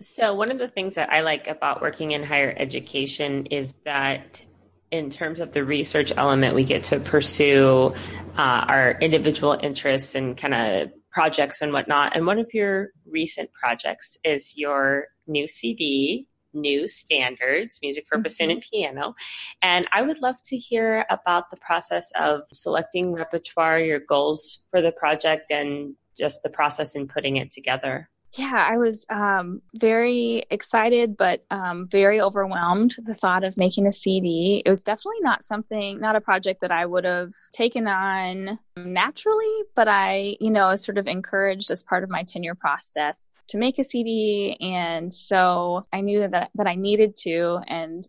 [0.00, 4.42] So, one of the things that I like about working in higher education is that
[4.90, 7.94] in terms of the research element, we get to pursue
[8.36, 12.14] uh, our individual interests and kind of projects and whatnot.
[12.14, 18.22] And one of your recent projects is your new CD, New Standards, Music for mm-hmm.
[18.22, 19.14] Bassoon and Piano.
[19.62, 24.80] And I would love to hear about the process of selecting repertoire, your goals for
[24.80, 30.44] the project, and just the process in putting it together yeah, I was um, very
[30.50, 32.94] excited, but um, very overwhelmed.
[32.98, 34.62] The thought of making a CD.
[34.64, 39.62] It was definitely not something, not a project that I would have taken on naturally,
[39.74, 43.58] but I, you know, was sort of encouraged as part of my tenure process to
[43.58, 47.60] make a CD, and so I knew that that I needed to.
[47.66, 48.06] And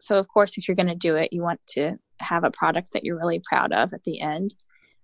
[0.00, 2.92] so, of course, if you're going to do it, you want to have a product
[2.92, 4.54] that you're really proud of at the end.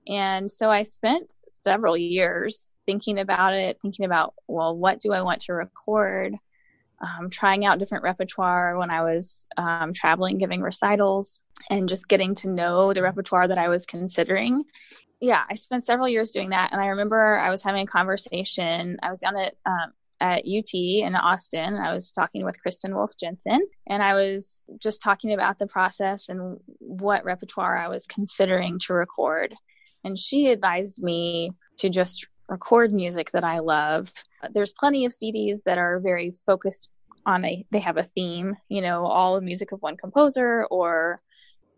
[0.06, 5.22] And so I spent several years thinking about it, thinking about, well, what do I
[5.22, 6.34] want to record?
[7.00, 12.34] Um, trying out different repertoire when I was um, traveling, giving recitals, and just getting
[12.36, 14.64] to know the repertoire that I was considering.
[15.20, 16.72] Yeah, I spent several years doing that.
[16.72, 18.98] And I remember I was having a conversation.
[19.02, 21.76] I was down at um, at UT in Austin.
[21.76, 26.28] I was talking with Kristin Wolfe Jensen, and I was just talking about the process
[26.28, 29.54] and what repertoire I was considering to record.
[30.04, 34.12] And she advised me to just record music that I love.
[34.52, 36.90] There's plenty of CDs that are very focused
[37.26, 41.18] on a they have a theme, you know, all music of one composer or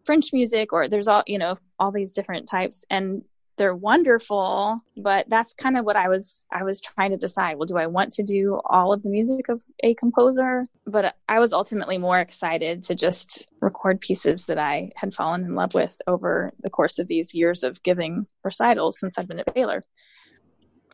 [0.04, 3.22] French music or there's all, you know, all these different types and
[3.56, 7.56] they're wonderful, but that's kind of what I was I was trying to decide.
[7.56, 10.64] Well, do I want to do all of the music of a composer?
[10.86, 15.54] But I was ultimately more excited to just record pieces that I had fallen in
[15.54, 19.54] love with over the course of these years of giving recitals since I've been at
[19.54, 19.82] Baylor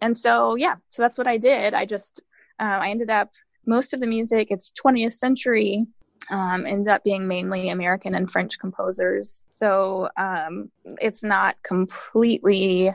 [0.02, 1.72] and so yeah so that's what i did.
[1.74, 2.20] I just
[2.60, 3.30] uh, i ended up
[3.66, 5.86] most of the music it's 20th century
[6.30, 9.42] um, ends up being mainly american and french composers.
[9.48, 12.92] So um, it's not completely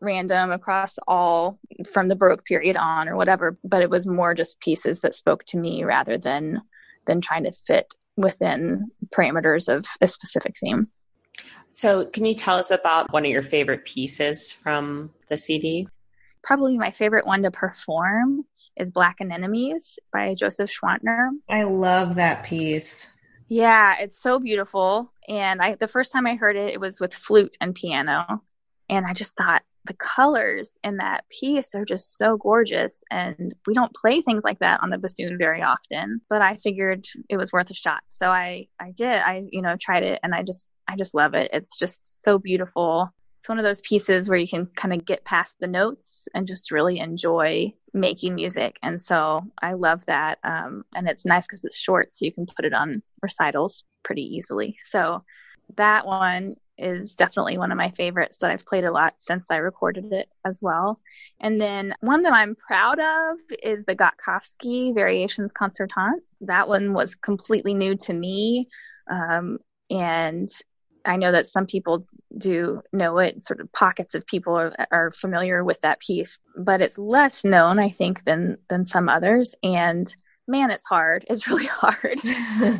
[0.00, 1.58] random across all
[1.90, 5.42] from the baroque period on or whatever but it was more just pieces that spoke
[5.44, 6.60] to me rather than
[7.06, 10.88] than trying to fit within parameters of a specific theme.
[11.72, 15.88] So, can you tell us about one of your favorite pieces from the CD?
[16.46, 18.44] Probably my favorite one to perform
[18.76, 21.30] is Black Anemones by Joseph Schwantner.
[21.50, 23.08] I love that piece.
[23.48, 25.12] Yeah, it's so beautiful.
[25.28, 28.42] And I the first time I heard it, it was with flute and piano.
[28.88, 33.02] And I just thought the colors in that piece are just so gorgeous.
[33.10, 36.20] And we don't play things like that on the bassoon very often.
[36.28, 38.02] But I figured it was worth a shot.
[38.08, 39.08] So I I did.
[39.08, 41.50] I, you know, tried it and I just I just love it.
[41.52, 43.10] It's just so beautiful
[43.46, 46.48] it's one of those pieces where you can kind of get past the notes and
[46.48, 48.76] just really enjoy making music.
[48.82, 50.40] And so I love that.
[50.42, 54.22] Um, and it's nice because it's short, so you can put it on recitals pretty
[54.22, 54.76] easily.
[54.82, 55.22] So
[55.76, 59.58] that one is definitely one of my favorites that I've played a lot since I
[59.58, 60.98] recorded it as well.
[61.38, 66.20] And then one that I'm proud of is the Gotkovsky Variations Concertante.
[66.40, 68.66] That one was completely new to me.
[69.08, 70.48] Um, and
[71.06, 72.04] I know that some people
[72.36, 76.80] do know it, sort of pockets of people are, are familiar with that piece, but
[76.80, 79.54] it's less known, I think, than than some others.
[79.62, 80.14] And
[80.48, 81.24] man, it's hard.
[81.28, 82.20] It's really hard.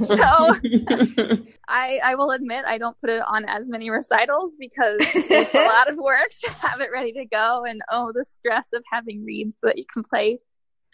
[0.01, 5.55] so I, I will admit I don't put it on as many recitals because it's
[5.55, 7.65] a lot of work to have it ready to go.
[7.65, 10.39] And oh, the stress of having reeds so that you can play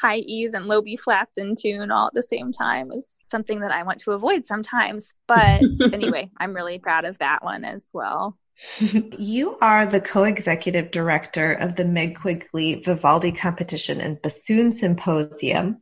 [0.03, 3.61] high E's and low B flats in tune all at the same time is something
[3.61, 5.15] that I want to avoid sometimes.
[5.29, 5.63] But
[5.93, 8.37] anyway, I'm really proud of that one as well.
[9.19, 15.81] you are the co-executive director of the Meg Quigley Vivaldi Competition and Bassoon Symposium.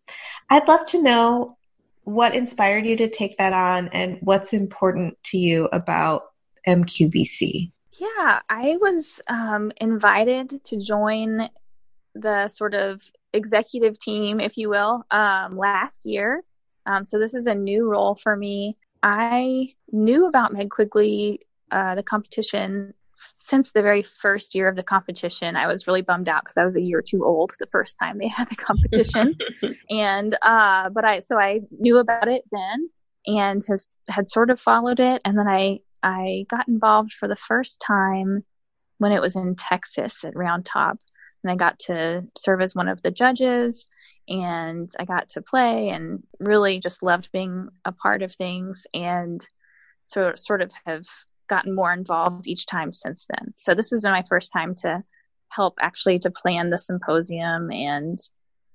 [0.51, 1.57] I'd love to know
[2.05, 6.25] what inspired you to take that on and what's important to you about
[6.67, 7.71] MQVC.
[7.99, 11.49] Yeah, I was um, invited to join
[12.15, 13.03] the sort of
[13.33, 16.43] executive team, if you will, um, last year.
[16.87, 18.77] Um, so this is a new role for me.
[19.03, 22.95] I knew about Meg Quigley, uh, the competition,
[23.35, 25.57] since the very first year of the competition.
[25.57, 28.19] I was really bummed out because I was a year too old the first time
[28.19, 29.37] they had the competition,
[29.91, 32.91] and uh, but I so I knew about it then
[33.27, 37.37] and has had sort of followed it, and then I I got involved for the
[37.37, 38.45] first time
[38.99, 40.99] when it was in Texas at Round Top
[41.43, 43.87] and I got to serve as one of the judges
[44.29, 49.45] and I got to play and really just loved being a part of things and
[50.01, 51.07] so sort of have
[51.49, 53.53] gotten more involved each time since then.
[53.57, 55.03] So this has been my first time to
[55.49, 58.19] help actually to plan the symposium and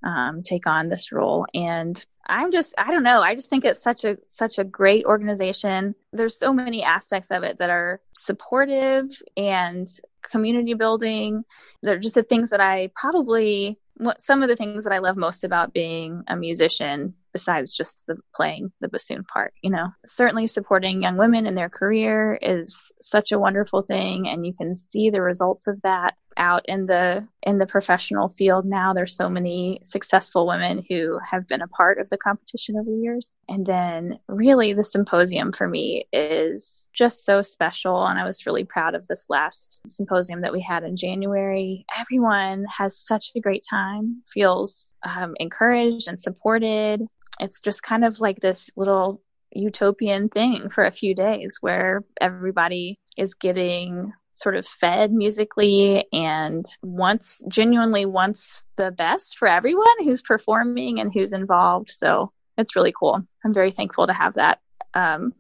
[0.06, 1.46] um, take on this role.
[1.54, 3.22] And i'm just i don't know.
[3.22, 5.96] I just think it's such a such a great organization.
[6.12, 9.88] There's so many aspects of it that are supportive and
[10.24, 11.44] community building.
[11.84, 15.18] They're just the things that i probably what some of the things that i love
[15.18, 19.90] most about being a musician besides just the playing the bassoon part you know.
[20.06, 24.74] Certainly supporting young women in their career is such a wonderful thing and you can
[24.74, 28.94] see the results of that out in the in the professional field now.
[28.94, 32.98] There's so many successful women who have been a part of the competition over the
[32.98, 33.40] years.
[33.48, 38.64] And then really the symposium for me is just so special and i was really
[38.64, 41.86] proud of this last symposium that we had in january.
[42.00, 47.02] Everyone has such a great time feels um, encouraged and supported
[47.40, 49.22] it's just kind of like this little
[49.52, 56.66] utopian thing for a few days where everybody is getting sort of fed musically and
[56.84, 61.90] wants genuinely wants the best for everyone who's performing and who's involved.
[61.90, 63.22] So it's really cool.
[63.46, 64.60] I'm very thankful to have that
[64.94, 65.34] um,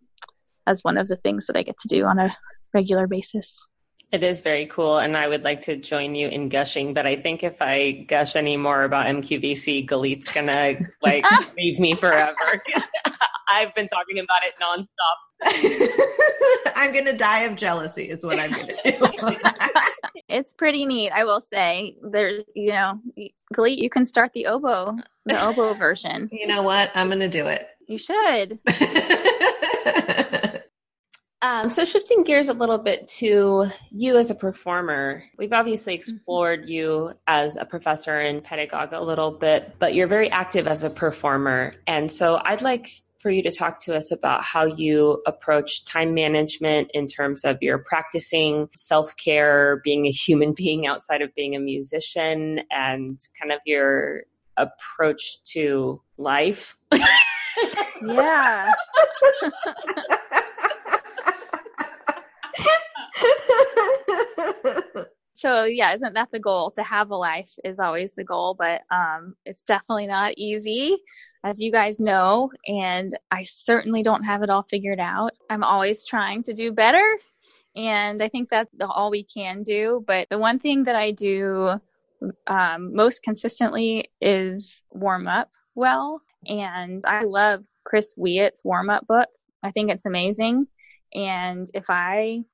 [0.65, 2.35] as one of the things that I get to do on a
[2.73, 3.65] regular basis.
[4.11, 6.93] It is very cool, and I would like to join you in gushing.
[6.93, 11.25] But I think if I gush any more about MQVC, Galit's gonna like
[11.57, 12.35] leave me forever.
[13.47, 16.65] I've been talking about it nonstop.
[16.75, 19.37] I'm gonna die of jealousy, is what I'm gonna do.
[20.27, 21.95] it's pretty neat, I will say.
[22.01, 22.99] There's, you know,
[23.53, 26.29] Galit, you can start the oboe, the oboe version.
[26.31, 26.91] You know what?
[26.95, 27.67] I'm gonna do it.
[27.87, 28.59] You should.
[31.45, 35.99] Um, so shifting gears a little bit to you as a performer, we've obviously mm-hmm.
[35.99, 40.83] explored you as a professor and pedagogue a little bit, but you're very active as
[40.83, 41.75] a performer.
[41.85, 42.89] And so I'd like
[43.19, 47.61] for you to talk to us about how you approach time management in terms of
[47.61, 53.51] your practicing self care, being a human being outside of being a musician, and kind
[53.51, 54.23] of your
[54.57, 56.75] approach to life.
[58.01, 58.71] yeah.
[65.45, 66.71] so yeah isn't that the goal?
[66.71, 70.97] To have a life is always the goal but um, it's definitely not easy
[71.43, 75.33] as you guys know and i certainly don't have it all figured out.
[75.49, 77.05] I'm always trying to do better
[77.75, 81.79] and i think that's all we can do but the one thing that i do
[82.47, 89.29] um, most consistently is warm up well and i love chris Weait's warm up book.
[89.61, 90.67] I think it's amazing
[91.13, 92.45] and if i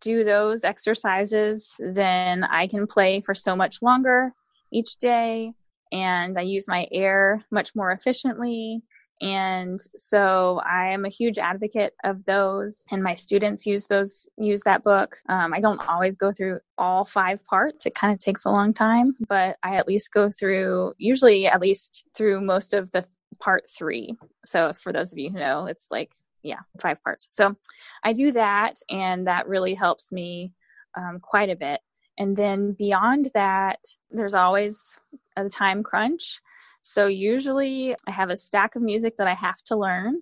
[0.00, 4.32] do those exercises, then I can play for so much longer
[4.72, 5.52] each day
[5.92, 8.82] and I use my air much more efficiently.
[9.20, 14.62] And so I am a huge advocate of those, and my students use those use
[14.62, 15.18] that book.
[15.28, 18.74] Um, I don't always go through all five parts; it kind of takes a long
[18.74, 23.06] time, but I at least go through usually at least through most of the
[23.38, 24.16] part three.
[24.44, 26.12] So for those of you who know, it's like
[26.44, 27.26] yeah, five parts.
[27.30, 27.56] So
[28.04, 30.52] I do that, and that really helps me
[30.96, 31.80] um, quite a bit.
[32.18, 33.80] And then beyond that,
[34.10, 34.96] there's always
[35.36, 36.40] a time crunch.
[36.82, 40.20] So usually I have a stack of music that I have to learn.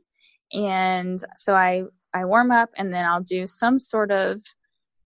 [0.52, 1.82] And so I,
[2.14, 4.40] I warm up and then I'll do some sort of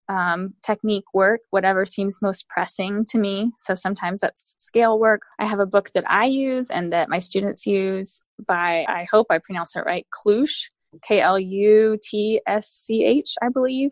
[0.08, 3.52] um, technique work, whatever seems most pressing to me.
[3.58, 5.22] So sometimes that's scale work.
[5.40, 9.28] I have a book that I use and that my students use by, I hope
[9.30, 10.66] I pronounce it right, Klusch.
[11.02, 13.92] K L U T S C H, I believe.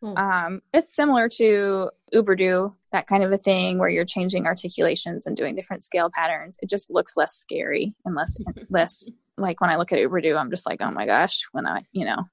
[0.00, 0.16] Hmm.
[0.16, 5.36] Um, it's similar to Oubradous, that kind of a thing where you're changing articulations and
[5.36, 6.58] doing different scale patterns.
[6.60, 8.36] It just looks less scary and less
[8.68, 9.04] less
[9.38, 12.04] like when I look at Oubradous, I'm just like, oh my gosh, when I, you
[12.04, 12.24] know,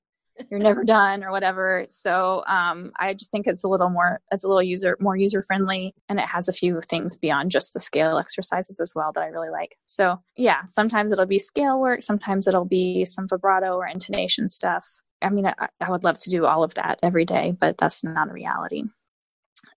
[0.49, 1.85] you're never done or whatever.
[1.89, 5.43] So um, I just think it's a little more, it's a little user more user
[5.43, 9.23] friendly, and it has a few things beyond just the scale exercises as well that
[9.23, 9.77] I really like.
[9.85, 14.85] So yeah, sometimes it'll be scale work, sometimes it'll be some vibrato or intonation stuff.
[15.21, 18.03] I mean, I, I would love to do all of that every day, but that's
[18.03, 18.83] not a reality.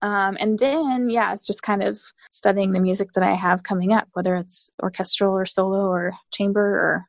[0.03, 1.99] Um, and then, yeah, it's just kind of
[2.31, 6.61] studying the music that I have coming up, whether it's orchestral or solo or chamber
[6.61, 7.03] or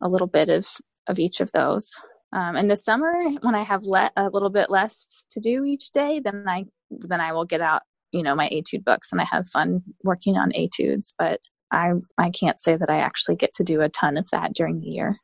[0.00, 0.68] a little bit of,
[1.06, 1.94] of each of those.
[2.32, 5.90] Um, in the summer, when I have let a little bit less to do each
[5.90, 9.24] day, then I then I will get out, you know, my etude books and I
[9.24, 11.12] have fun working on etudes.
[11.18, 11.40] But
[11.72, 14.78] I I can't say that I actually get to do a ton of that during
[14.78, 15.16] the year.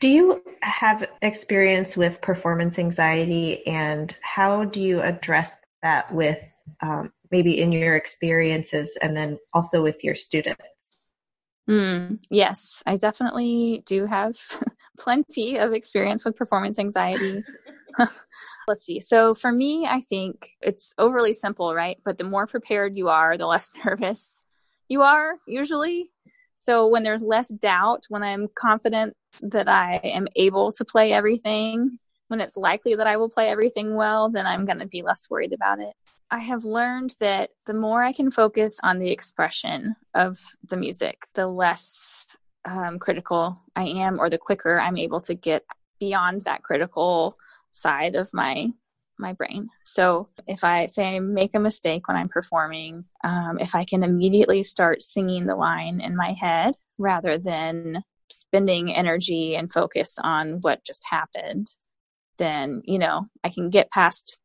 [0.00, 6.42] Do you have experience with performance anxiety, and how do you address that with
[6.82, 10.62] um, maybe in your experiences and then also with your students?
[11.68, 14.36] Mm, yes, I definitely do have
[14.98, 17.42] plenty of experience with performance anxiety.
[18.68, 19.00] Let's see.
[19.00, 21.98] So for me, I think it's overly simple, right?
[22.04, 24.42] But the more prepared you are, the less nervous
[24.88, 26.08] you are usually.
[26.56, 31.98] So when there's less doubt, when I'm confident that I am able to play everything,
[32.28, 35.28] when it's likely that I will play everything well, then I'm going to be less
[35.30, 35.92] worried about it.
[36.30, 41.26] I have learned that the more I can focus on the expression of the music,
[41.34, 45.62] the less um, critical I am, or the quicker I'm able to get
[46.00, 47.36] beyond that critical
[47.70, 48.68] side of my
[49.18, 49.68] my brain.
[49.84, 54.02] So if I say I make a mistake when I'm performing, um, if I can
[54.02, 60.58] immediately start singing the line in my head rather than spending energy and focus on
[60.60, 61.70] what just happened,
[62.36, 64.38] then you know I can get past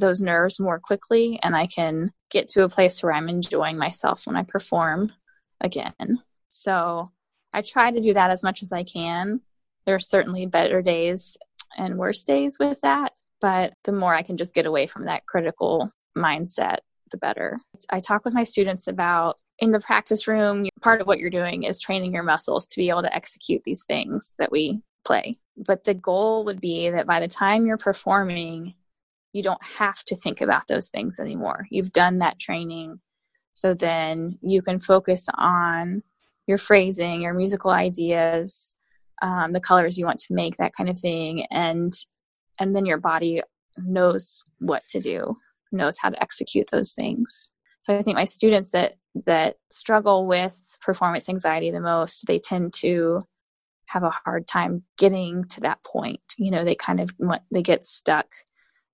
[0.00, 4.26] those nerves more quickly and I can get to a place where I'm enjoying myself
[4.26, 5.12] when I perform
[5.60, 6.22] again.
[6.48, 7.10] So
[7.52, 9.40] I try to do that as much as I can.
[9.86, 11.36] There are certainly better days
[11.76, 15.26] and worse days with that, but the more I can just get away from that
[15.26, 16.78] critical mindset,
[17.10, 17.56] the better.
[17.90, 21.64] I talk with my students about in the practice room, part of what you're doing
[21.64, 25.36] is training your muscles to be able to execute these things that we play.
[25.56, 28.74] But the goal would be that by the time you're performing,
[29.32, 31.66] you don't have to think about those things anymore.
[31.70, 33.00] You've done that training.
[33.52, 36.02] So then you can focus on
[36.46, 38.76] your phrasing, your musical ideas,
[39.22, 41.46] um, the colors you want to make, that kind of thing.
[41.50, 41.92] And
[42.58, 43.42] and then your body
[43.78, 45.34] knows what to do,
[45.72, 47.48] knows how to execute those things.
[47.82, 48.94] So I think my students that
[49.26, 53.20] that struggle with performance anxiety the most, they tend to
[53.86, 56.20] have a hard time getting to that point.
[56.38, 57.10] You know, they kind of
[57.50, 58.26] they get stuck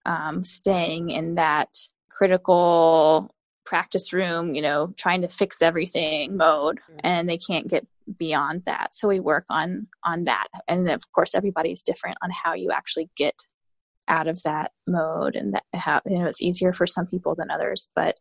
[0.06, 1.68] um, staying in that
[2.10, 3.34] critical
[3.66, 7.00] practice room, you know, trying to fix everything mode, mm-hmm.
[7.02, 7.86] and they can't get
[8.18, 8.94] beyond that.
[8.94, 13.10] So we work on on that, and of course, everybody's different on how you actually
[13.16, 13.34] get
[14.08, 17.50] out of that mode, and that how you know it's easier for some people than
[17.50, 18.16] others, but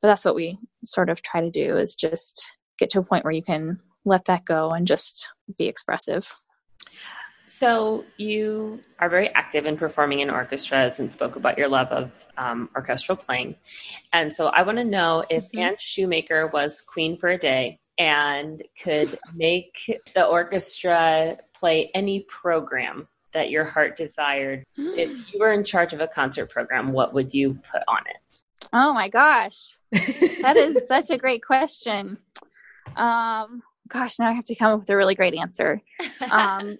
[0.00, 2.46] but that's what we sort of try to do is just
[2.78, 6.34] get to a point where you can let that go and just be expressive.
[7.46, 12.12] So you are very active in performing in orchestras and spoke about your love of
[12.36, 13.56] um, orchestral playing.
[14.12, 15.58] And so I want to know if mm-hmm.
[15.58, 23.08] Anne Shoemaker was queen for a day and could make the orchestra play any program
[23.32, 24.64] that your heart desired.
[24.78, 24.98] Mm.
[24.98, 28.40] If you were in charge of a concert program, what would you put on it?
[28.72, 29.76] Oh my gosh.
[29.92, 32.18] that is such a great question.
[32.96, 35.82] Um, gosh, now I have to come up with a really great answer.
[36.30, 36.78] Um,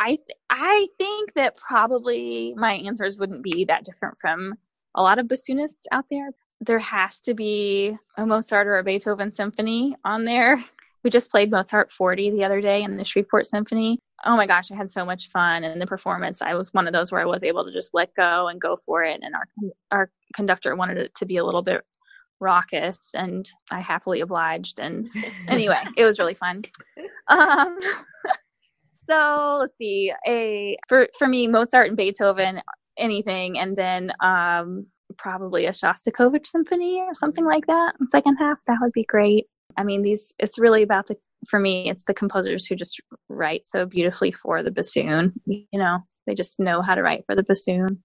[0.00, 4.54] I th- I think that probably my answers wouldn't be that different from
[4.94, 6.30] a lot of bassoonists out there.
[6.62, 10.62] There has to be a Mozart or a Beethoven symphony on there.
[11.04, 13.98] We just played Mozart 40 the other day in the Shreveport Symphony.
[14.24, 16.42] Oh my gosh, I had so much fun in the performance.
[16.42, 18.76] I was one of those where I was able to just let go and go
[18.76, 19.20] for it.
[19.22, 19.44] And our
[19.90, 21.82] our conductor wanted it to be a little bit
[22.40, 24.78] raucous, and I happily obliged.
[24.78, 25.08] And
[25.48, 26.64] anyway, it was really fun.
[27.28, 27.78] Um,
[29.10, 32.60] so let's see, a for for me, Mozart and Beethoven,
[32.96, 34.86] anything, and then um,
[35.16, 37.94] probably a Shostakovich symphony or something like that.
[38.04, 39.46] Second half, that would be great.
[39.76, 41.16] I mean, these it's really about the
[41.48, 45.32] for me, it's the composers who just write so beautifully for the bassoon.
[45.46, 48.02] You know, they just know how to write for the bassoon,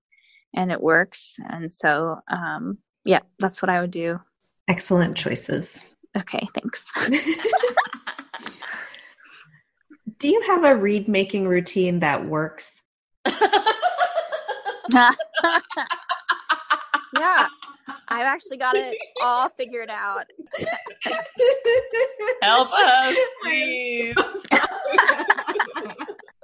[0.55, 1.37] and it works.
[1.49, 4.19] And so, um, yeah, that's what I would do.
[4.67, 5.79] Excellent choices.
[6.17, 6.83] Okay, thanks.
[10.45, 12.81] do you have a reed making routine that works?
[13.25, 13.51] yeah.
[18.07, 20.25] I've actually got it all figured out.
[22.41, 24.15] Help us, please.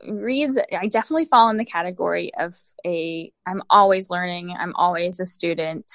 [0.07, 5.25] Reeds, I definitely fall in the category of a I'm always learning, I'm always a
[5.25, 5.91] student.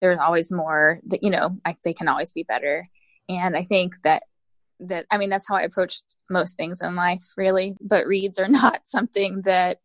[0.00, 2.84] There's always more that, you know, I, they can always be better.
[3.28, 4.24] And I think that
[4.88, 8.48] that I mean that's how I approach most things in life really but reeds are
[8.62, 9.78] not something that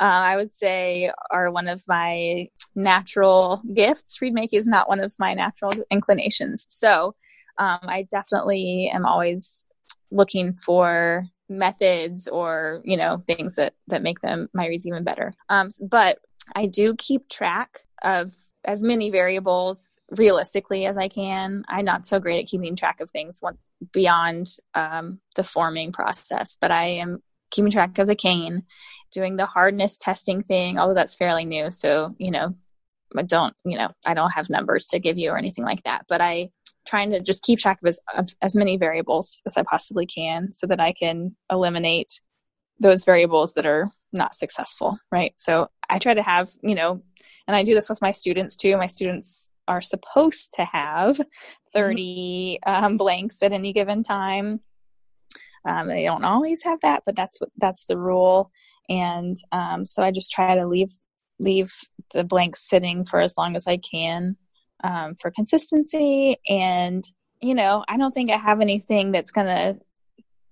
[0.00, 4.20] uh, I would say are one of my natural gifts.
[4.20, 6.66] Reed making is not one of my natural inclinations.
[6.70, 7.14] So
[7.58, 9.68] um, I definitely am always
[10.10, 15.32] looking for methods or you know things that that make them my reeds even better.
[15.48, 16.18] Um, but
[16.56, 18.32] I do keep track of
[18.64, 21.64] as many variables realistically as I can.
[21.68, 23.38] I'm not so great at keeping track of things
[23.92, 28.62] beyond um, the forming process, but I am keeping track of the cane,
[29.10, 31.70] doing the hardness testing thing, although that's fairly new.
[31.70, 32.54] So, you know,
[33.16, 36.04] I don't you know i don't have numbers to give you or anything like that
[36.08, 36.48] but i
[36.86, 40.52] trying to just keep track of as, of as many variables as i possibly can
[40.52, 42.20] so that i can eliminate
[42.80, 47.02] those variables that are not successful right so i try to have you know
[47.46, 51.20] and i do this with my students too my students are supposed to have
[51.74, 54.60] 30 um, blanks at any given time
[55.66, 58.50] um, they don't always have that but that's what that's the rule
[58.88, 60.90] and um, so i just try to leave
[61.42, 61.72] leave
[62.12, 64.36] the blanks sitting for as long as I can
[64.84, 66.36] um, for consistency.
[66.48, 67.04] And,
[67.40, 69.78] you know, I don't think I have anything that's to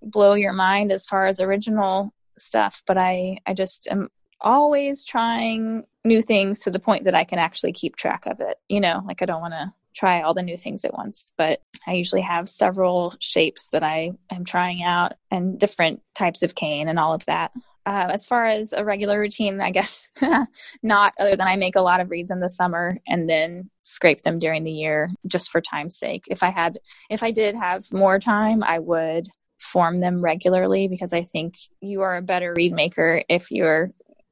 [0.01, 4.09] blow your mind as far as original stuff, but I, I just am
[4.41, 8.57] always trying new things to the point that I can actually keep track of it.
[8.67, 11.61] You know, like I don't want to try all the new things at once, but
[11.87, 16.87] I usually have several shapes that I am trying out and different types of cane
[16.87, 17.51] and all of that.
[17.85, 20.09] Uh, as far as a regular routine, I guess
[20.83, 24.21] not, other than I make a lot of reeds in the summer and then scrape
[24.21, 26.25] them during the year just for time's sake.
[26.29, 26.77] If I had,
[27.09, 29.27] if I did have more time, I would
[29.59, 33.91] form them regularly because I think you are a better reed maker if you're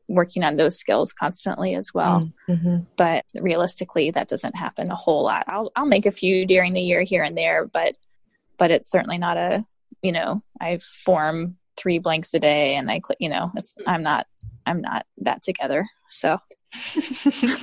[0.10, 2.30] working on those skills constantly as well.
[2.50, 2.80] Mm-hmm.
[2.98, 5.46] But realistically, that doesn't happen a whole lot.
[5.48, 7.96] I'll I'll make a few during the year here and there, but
[8.58, 9.66] but it's certainly not a
[10.02, 14.04] you know I form three blanks a day and I click, you know, it's, I'm
[14.04, 14.28] not,
[14.66, 15.86] I'm not that together.
[16.12, 16.40] So.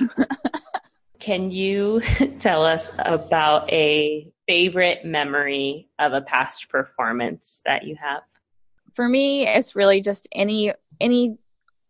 [1.19, 2.01] Can you
[2.39, 8.23] tell us about a favorite memory of a past performance that you have?
[8.95, 11.37] For me, it's really just any, any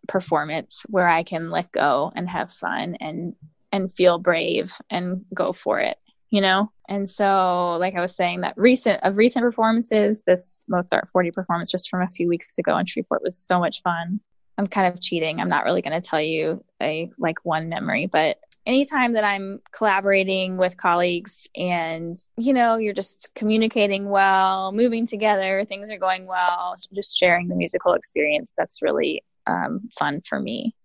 [0.07, 3.35] performance where I can let go and have fun and,
[3.71, 5.97] and feel brave and go for it
[6.29, 6.71] you know?
[6.89, 11.69] And so like i was saying that recent of recent performances this mozart 40 performance
[11.69, 14.21] just from a few weeks ago in shreveport was so much fun.
[14.57, 15.39] I'm kind of cheating.
[15.39, 19.61] I'm not really going to tell you a like one memory but anytime that i'm
[19.71, 26.25] collaborating with colleagues and you know you're just communicating well moving together things are going
[26.25, 30.75] well just sharing the musical experience that's really um, fun for me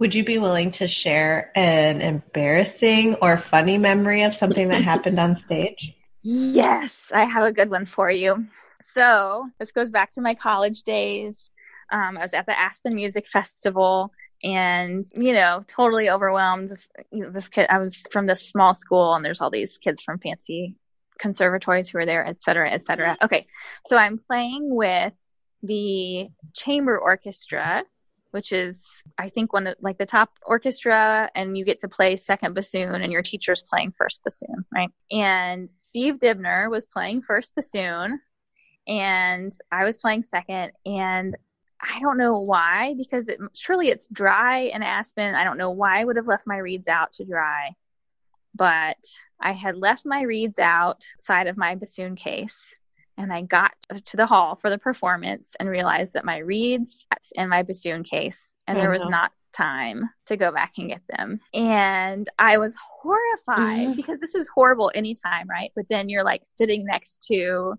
[0.00, 5.20] would you be willing to share an embarrassing or funny memory of something that happened
[5.20, 5.94] on stage?
[6.22, 8.46] Yes, I have a good one for you.
[8.80, 11.50] So, this goes back to my college days.
[11.92, 14.10] Um, I was at the Aspen Music Festival
[14.42, 16.70] and, you know, totally overwhelmed.
[17.12, 20.02] You know, this kid, I was from this small school and there's all these kids
[20.02, 20.76] from fancy
[21.18, 23.18] conservatories who are there, et cetera, et cetera.
[23.22, 23.46] Okay,
[23.86, 25.12] so I'm playing with
[25.62, 27.84] the chamber orchestra
[28.30, 28.86] which is
[29.18, 32.94] I think one of like the top orchestra and you get to play second bassoon
[33.02, 34.90] and your teacher's playing first bassoon, right?
[35.10, 38.20] And Steve Dibner was playing first bassoon
[38.86, 41.36] and I was playing second and
[41.80, 45.34] I don't know why because it, surely it's dry in Aspen.
[45.34, 47.70] I don't know why I would have left my reeds out to dry.
[48.54, 48.98] But
[49.40, 52.74] I had left my reeds outside of my bassoon case
[53.20, 53.72] and I got
[54.06, 58.48] to the hall for the performance and realized that my reeds in my bassoon case
[58.66, 61.40] and there was not time to go back and get them.
[61.52, 63.92] And I was horrified mm-hmm.
[63.94, 65.70] because this is horrible anytime, right?
[65.74, 67.74] But then you're like sitting next to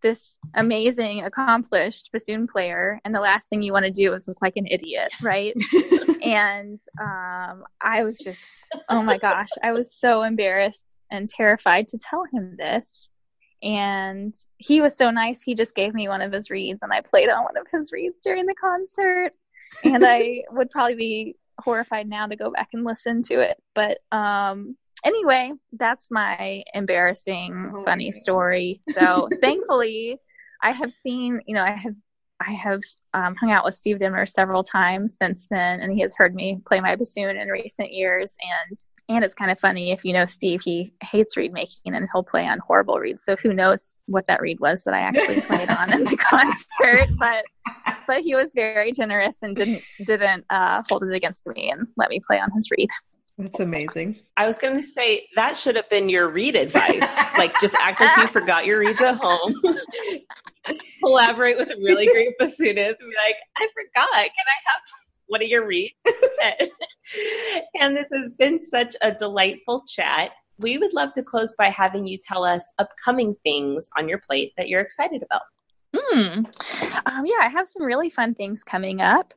[0.00, 4.42] this amazing, accomplished bassoon player, and the last thing you want to do is look
[4.42, 5.54] like an idiot, right?
[6.22, 11.98] and um, I was just, oh my gosh, I was so embarrassed and terrified to
[11.98, 13.10] tell him this
[13.62, 15.42] and he was so nice.
[15.42, 17.92] He just gave me one of his reeds and i played on one of his
[17.92, 19.32] reeds during the concert.
[19.84, 23.62] And i would probably be horrified now to go back and listen to it.
[23.74, 28.80] But um anyway that's my embarrassing oh funny story.
[28.94, 30.18] So thankfully
[30.62, 31.94] i have seen you know i have
[32.40, 32.80] i have
[33.14, 35.80] um, hung out with steve Dibner several times since then.
[35.80, 38.36] And he has heard me play my bassoon in recent years.
[38.40, 38.76] And
[39.08, 42.22] and it's kind of funny if you know Steve, he hates reed making and he'll
[42.22, 43.24] play on horrible reeds.
[43.24, 47.08] So who knows what that reed was that I actually played on in the concert.
[47.18, 47.44] But
[48.06, 52.10] but he was very generous and didn't didn't uh, hold it against me and let
[52.10, 52.88] me play on his reed.
[53.38, 54.16] That's amazing.
[54.36, 57.16] I was going to say that should have been your reed advice.
[57.38, 59.54] like just act like you forgot your reeds at home.
[61.02, 64.12] Collaborate with a really great bassoonist and be like, I forgot.
[64.12, 65.01] Can I have
[65.32, 65.90] what do you read?
[67.80, 70.32] and this has been such a delightful chat.
[70.58, 74.52] We would love to close by having you tell us upcoming things on your plate
[74.58, 75.42] that you're excited about.
[75.96, 76.42] Hmm.
[77.06, 79.32] Um, yeah, I have some really fun things coming up.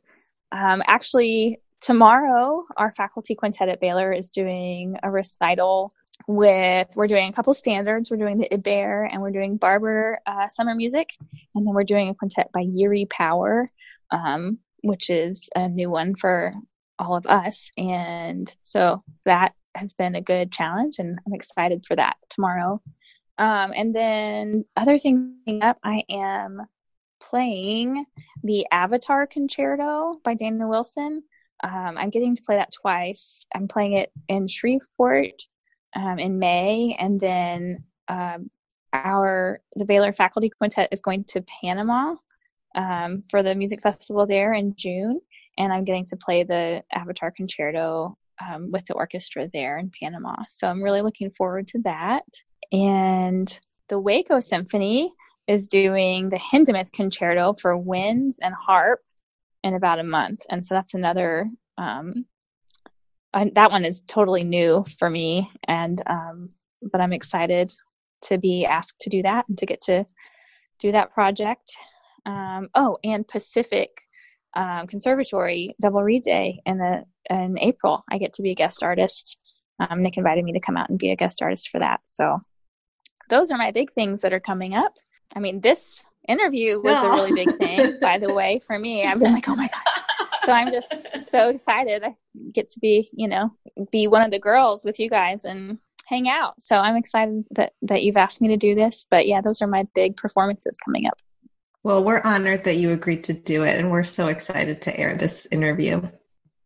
[0.52, 5.94] Um, actually, tomorrow, our faculty quintet at Baylor is doing a recital
[6.28, 10.48] with we're doing a couple standards we're doing the Ibert and we're doing barber uh,
[10.48, 11.10] summer music
[11.54, 13.68] and then we're doing a quintet by Yuri Power
[14.12, 16.54] um, which is a new one for
[17.00, 17.72] all of us.
[17.76, 22.82] And so that has been a good challenge, and I'm excited for that tomorrow.
[23.38, 26.62] Um, and then other thing up, I am
[27.20, 28.06] playing
[28.44, 31.24] the Avatar Concerto by Daniel Wilson.
[31.64, 33.46] Um, I'm getting to play that twice.
[33.56, 35.42] I'm playing it in Shreveport
[35.96, 38.52] um, in May, and then um,
[38.94, 42.16] our the Baylor Faculty Quintet is going to Panama
[42.76, 45.20] um, for the music festival there in June,
[45.58, 50.36] and I'm getting to play the Avatar Concerto um, with the orchestra there in Panama.
[50.48, 52.26] So I'm really looking forward to that.
[52.72, 55.14] And the Waco Symphony
[55.48, 59.00] is doing the Hindemith Concerto for winds and harp
[59.64, 61.48] in about a month, and so that's another.
[61.78, 62.26] Um,
[63.54, 66.50] that one is totally new for me, and um,
[66.92, 67.74] but I'm excited
[68.24, 70.06] to be asked to do that and to get to
[70.80, 71.78] do that project.
[72.26, 74.02] Um, oh, and Pacific
[74.56, 78.04] um, Conservatory Double Reed Day in the in April.
[78.10, 79.38] I get to be a guest artist.
[79.80, 82.00] Um, Nick invited me to come out and be a guest artist for that.
[82.06, 82.40] So
[83.30, 84.94] those are my big things that are coming up.
[85.36, 87.12] I mean, this interview was no.
[87.12, 89.06] a really big thing, by the way, for me.
[89.06, 90.04] I've been like, oh my gosh.
[90.46, 92.04] So I'm just so excited.
[92.04, 92.14] I
[92.54, 93.52] get to be, you know,
[93.92, 96.62] be one of the girls with you guys and hang out.
[96.62, 99.06] So I'm excited that that you've asked me to do this.
[99.10, 101.20] But yeah, those are my big performances coming up.
[101.86, 105.16] Well, we're honored that you agreed to do it, and we're so excited to air
[105.16, 106.02] this interview.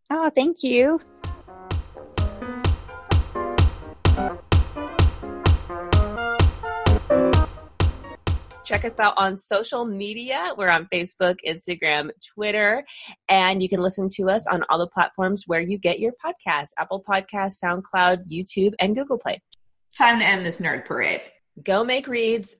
[0.10, 1.02] Oh, thank you.
[8.64, 10.54] Check us out on social media.
[10.58, 12.86] We're on Facebook, Instagram, Twitter,
[13.28, 16.70] and you can listen to us on all the platforms where you get your podcasts
[16.78, 19.42] Apple Podcasts, SoundCloud, YouTube, and Google Play.
[19.98, 21.24] Time to end this nerd parade.
[21.62, 22.48] Go make reeds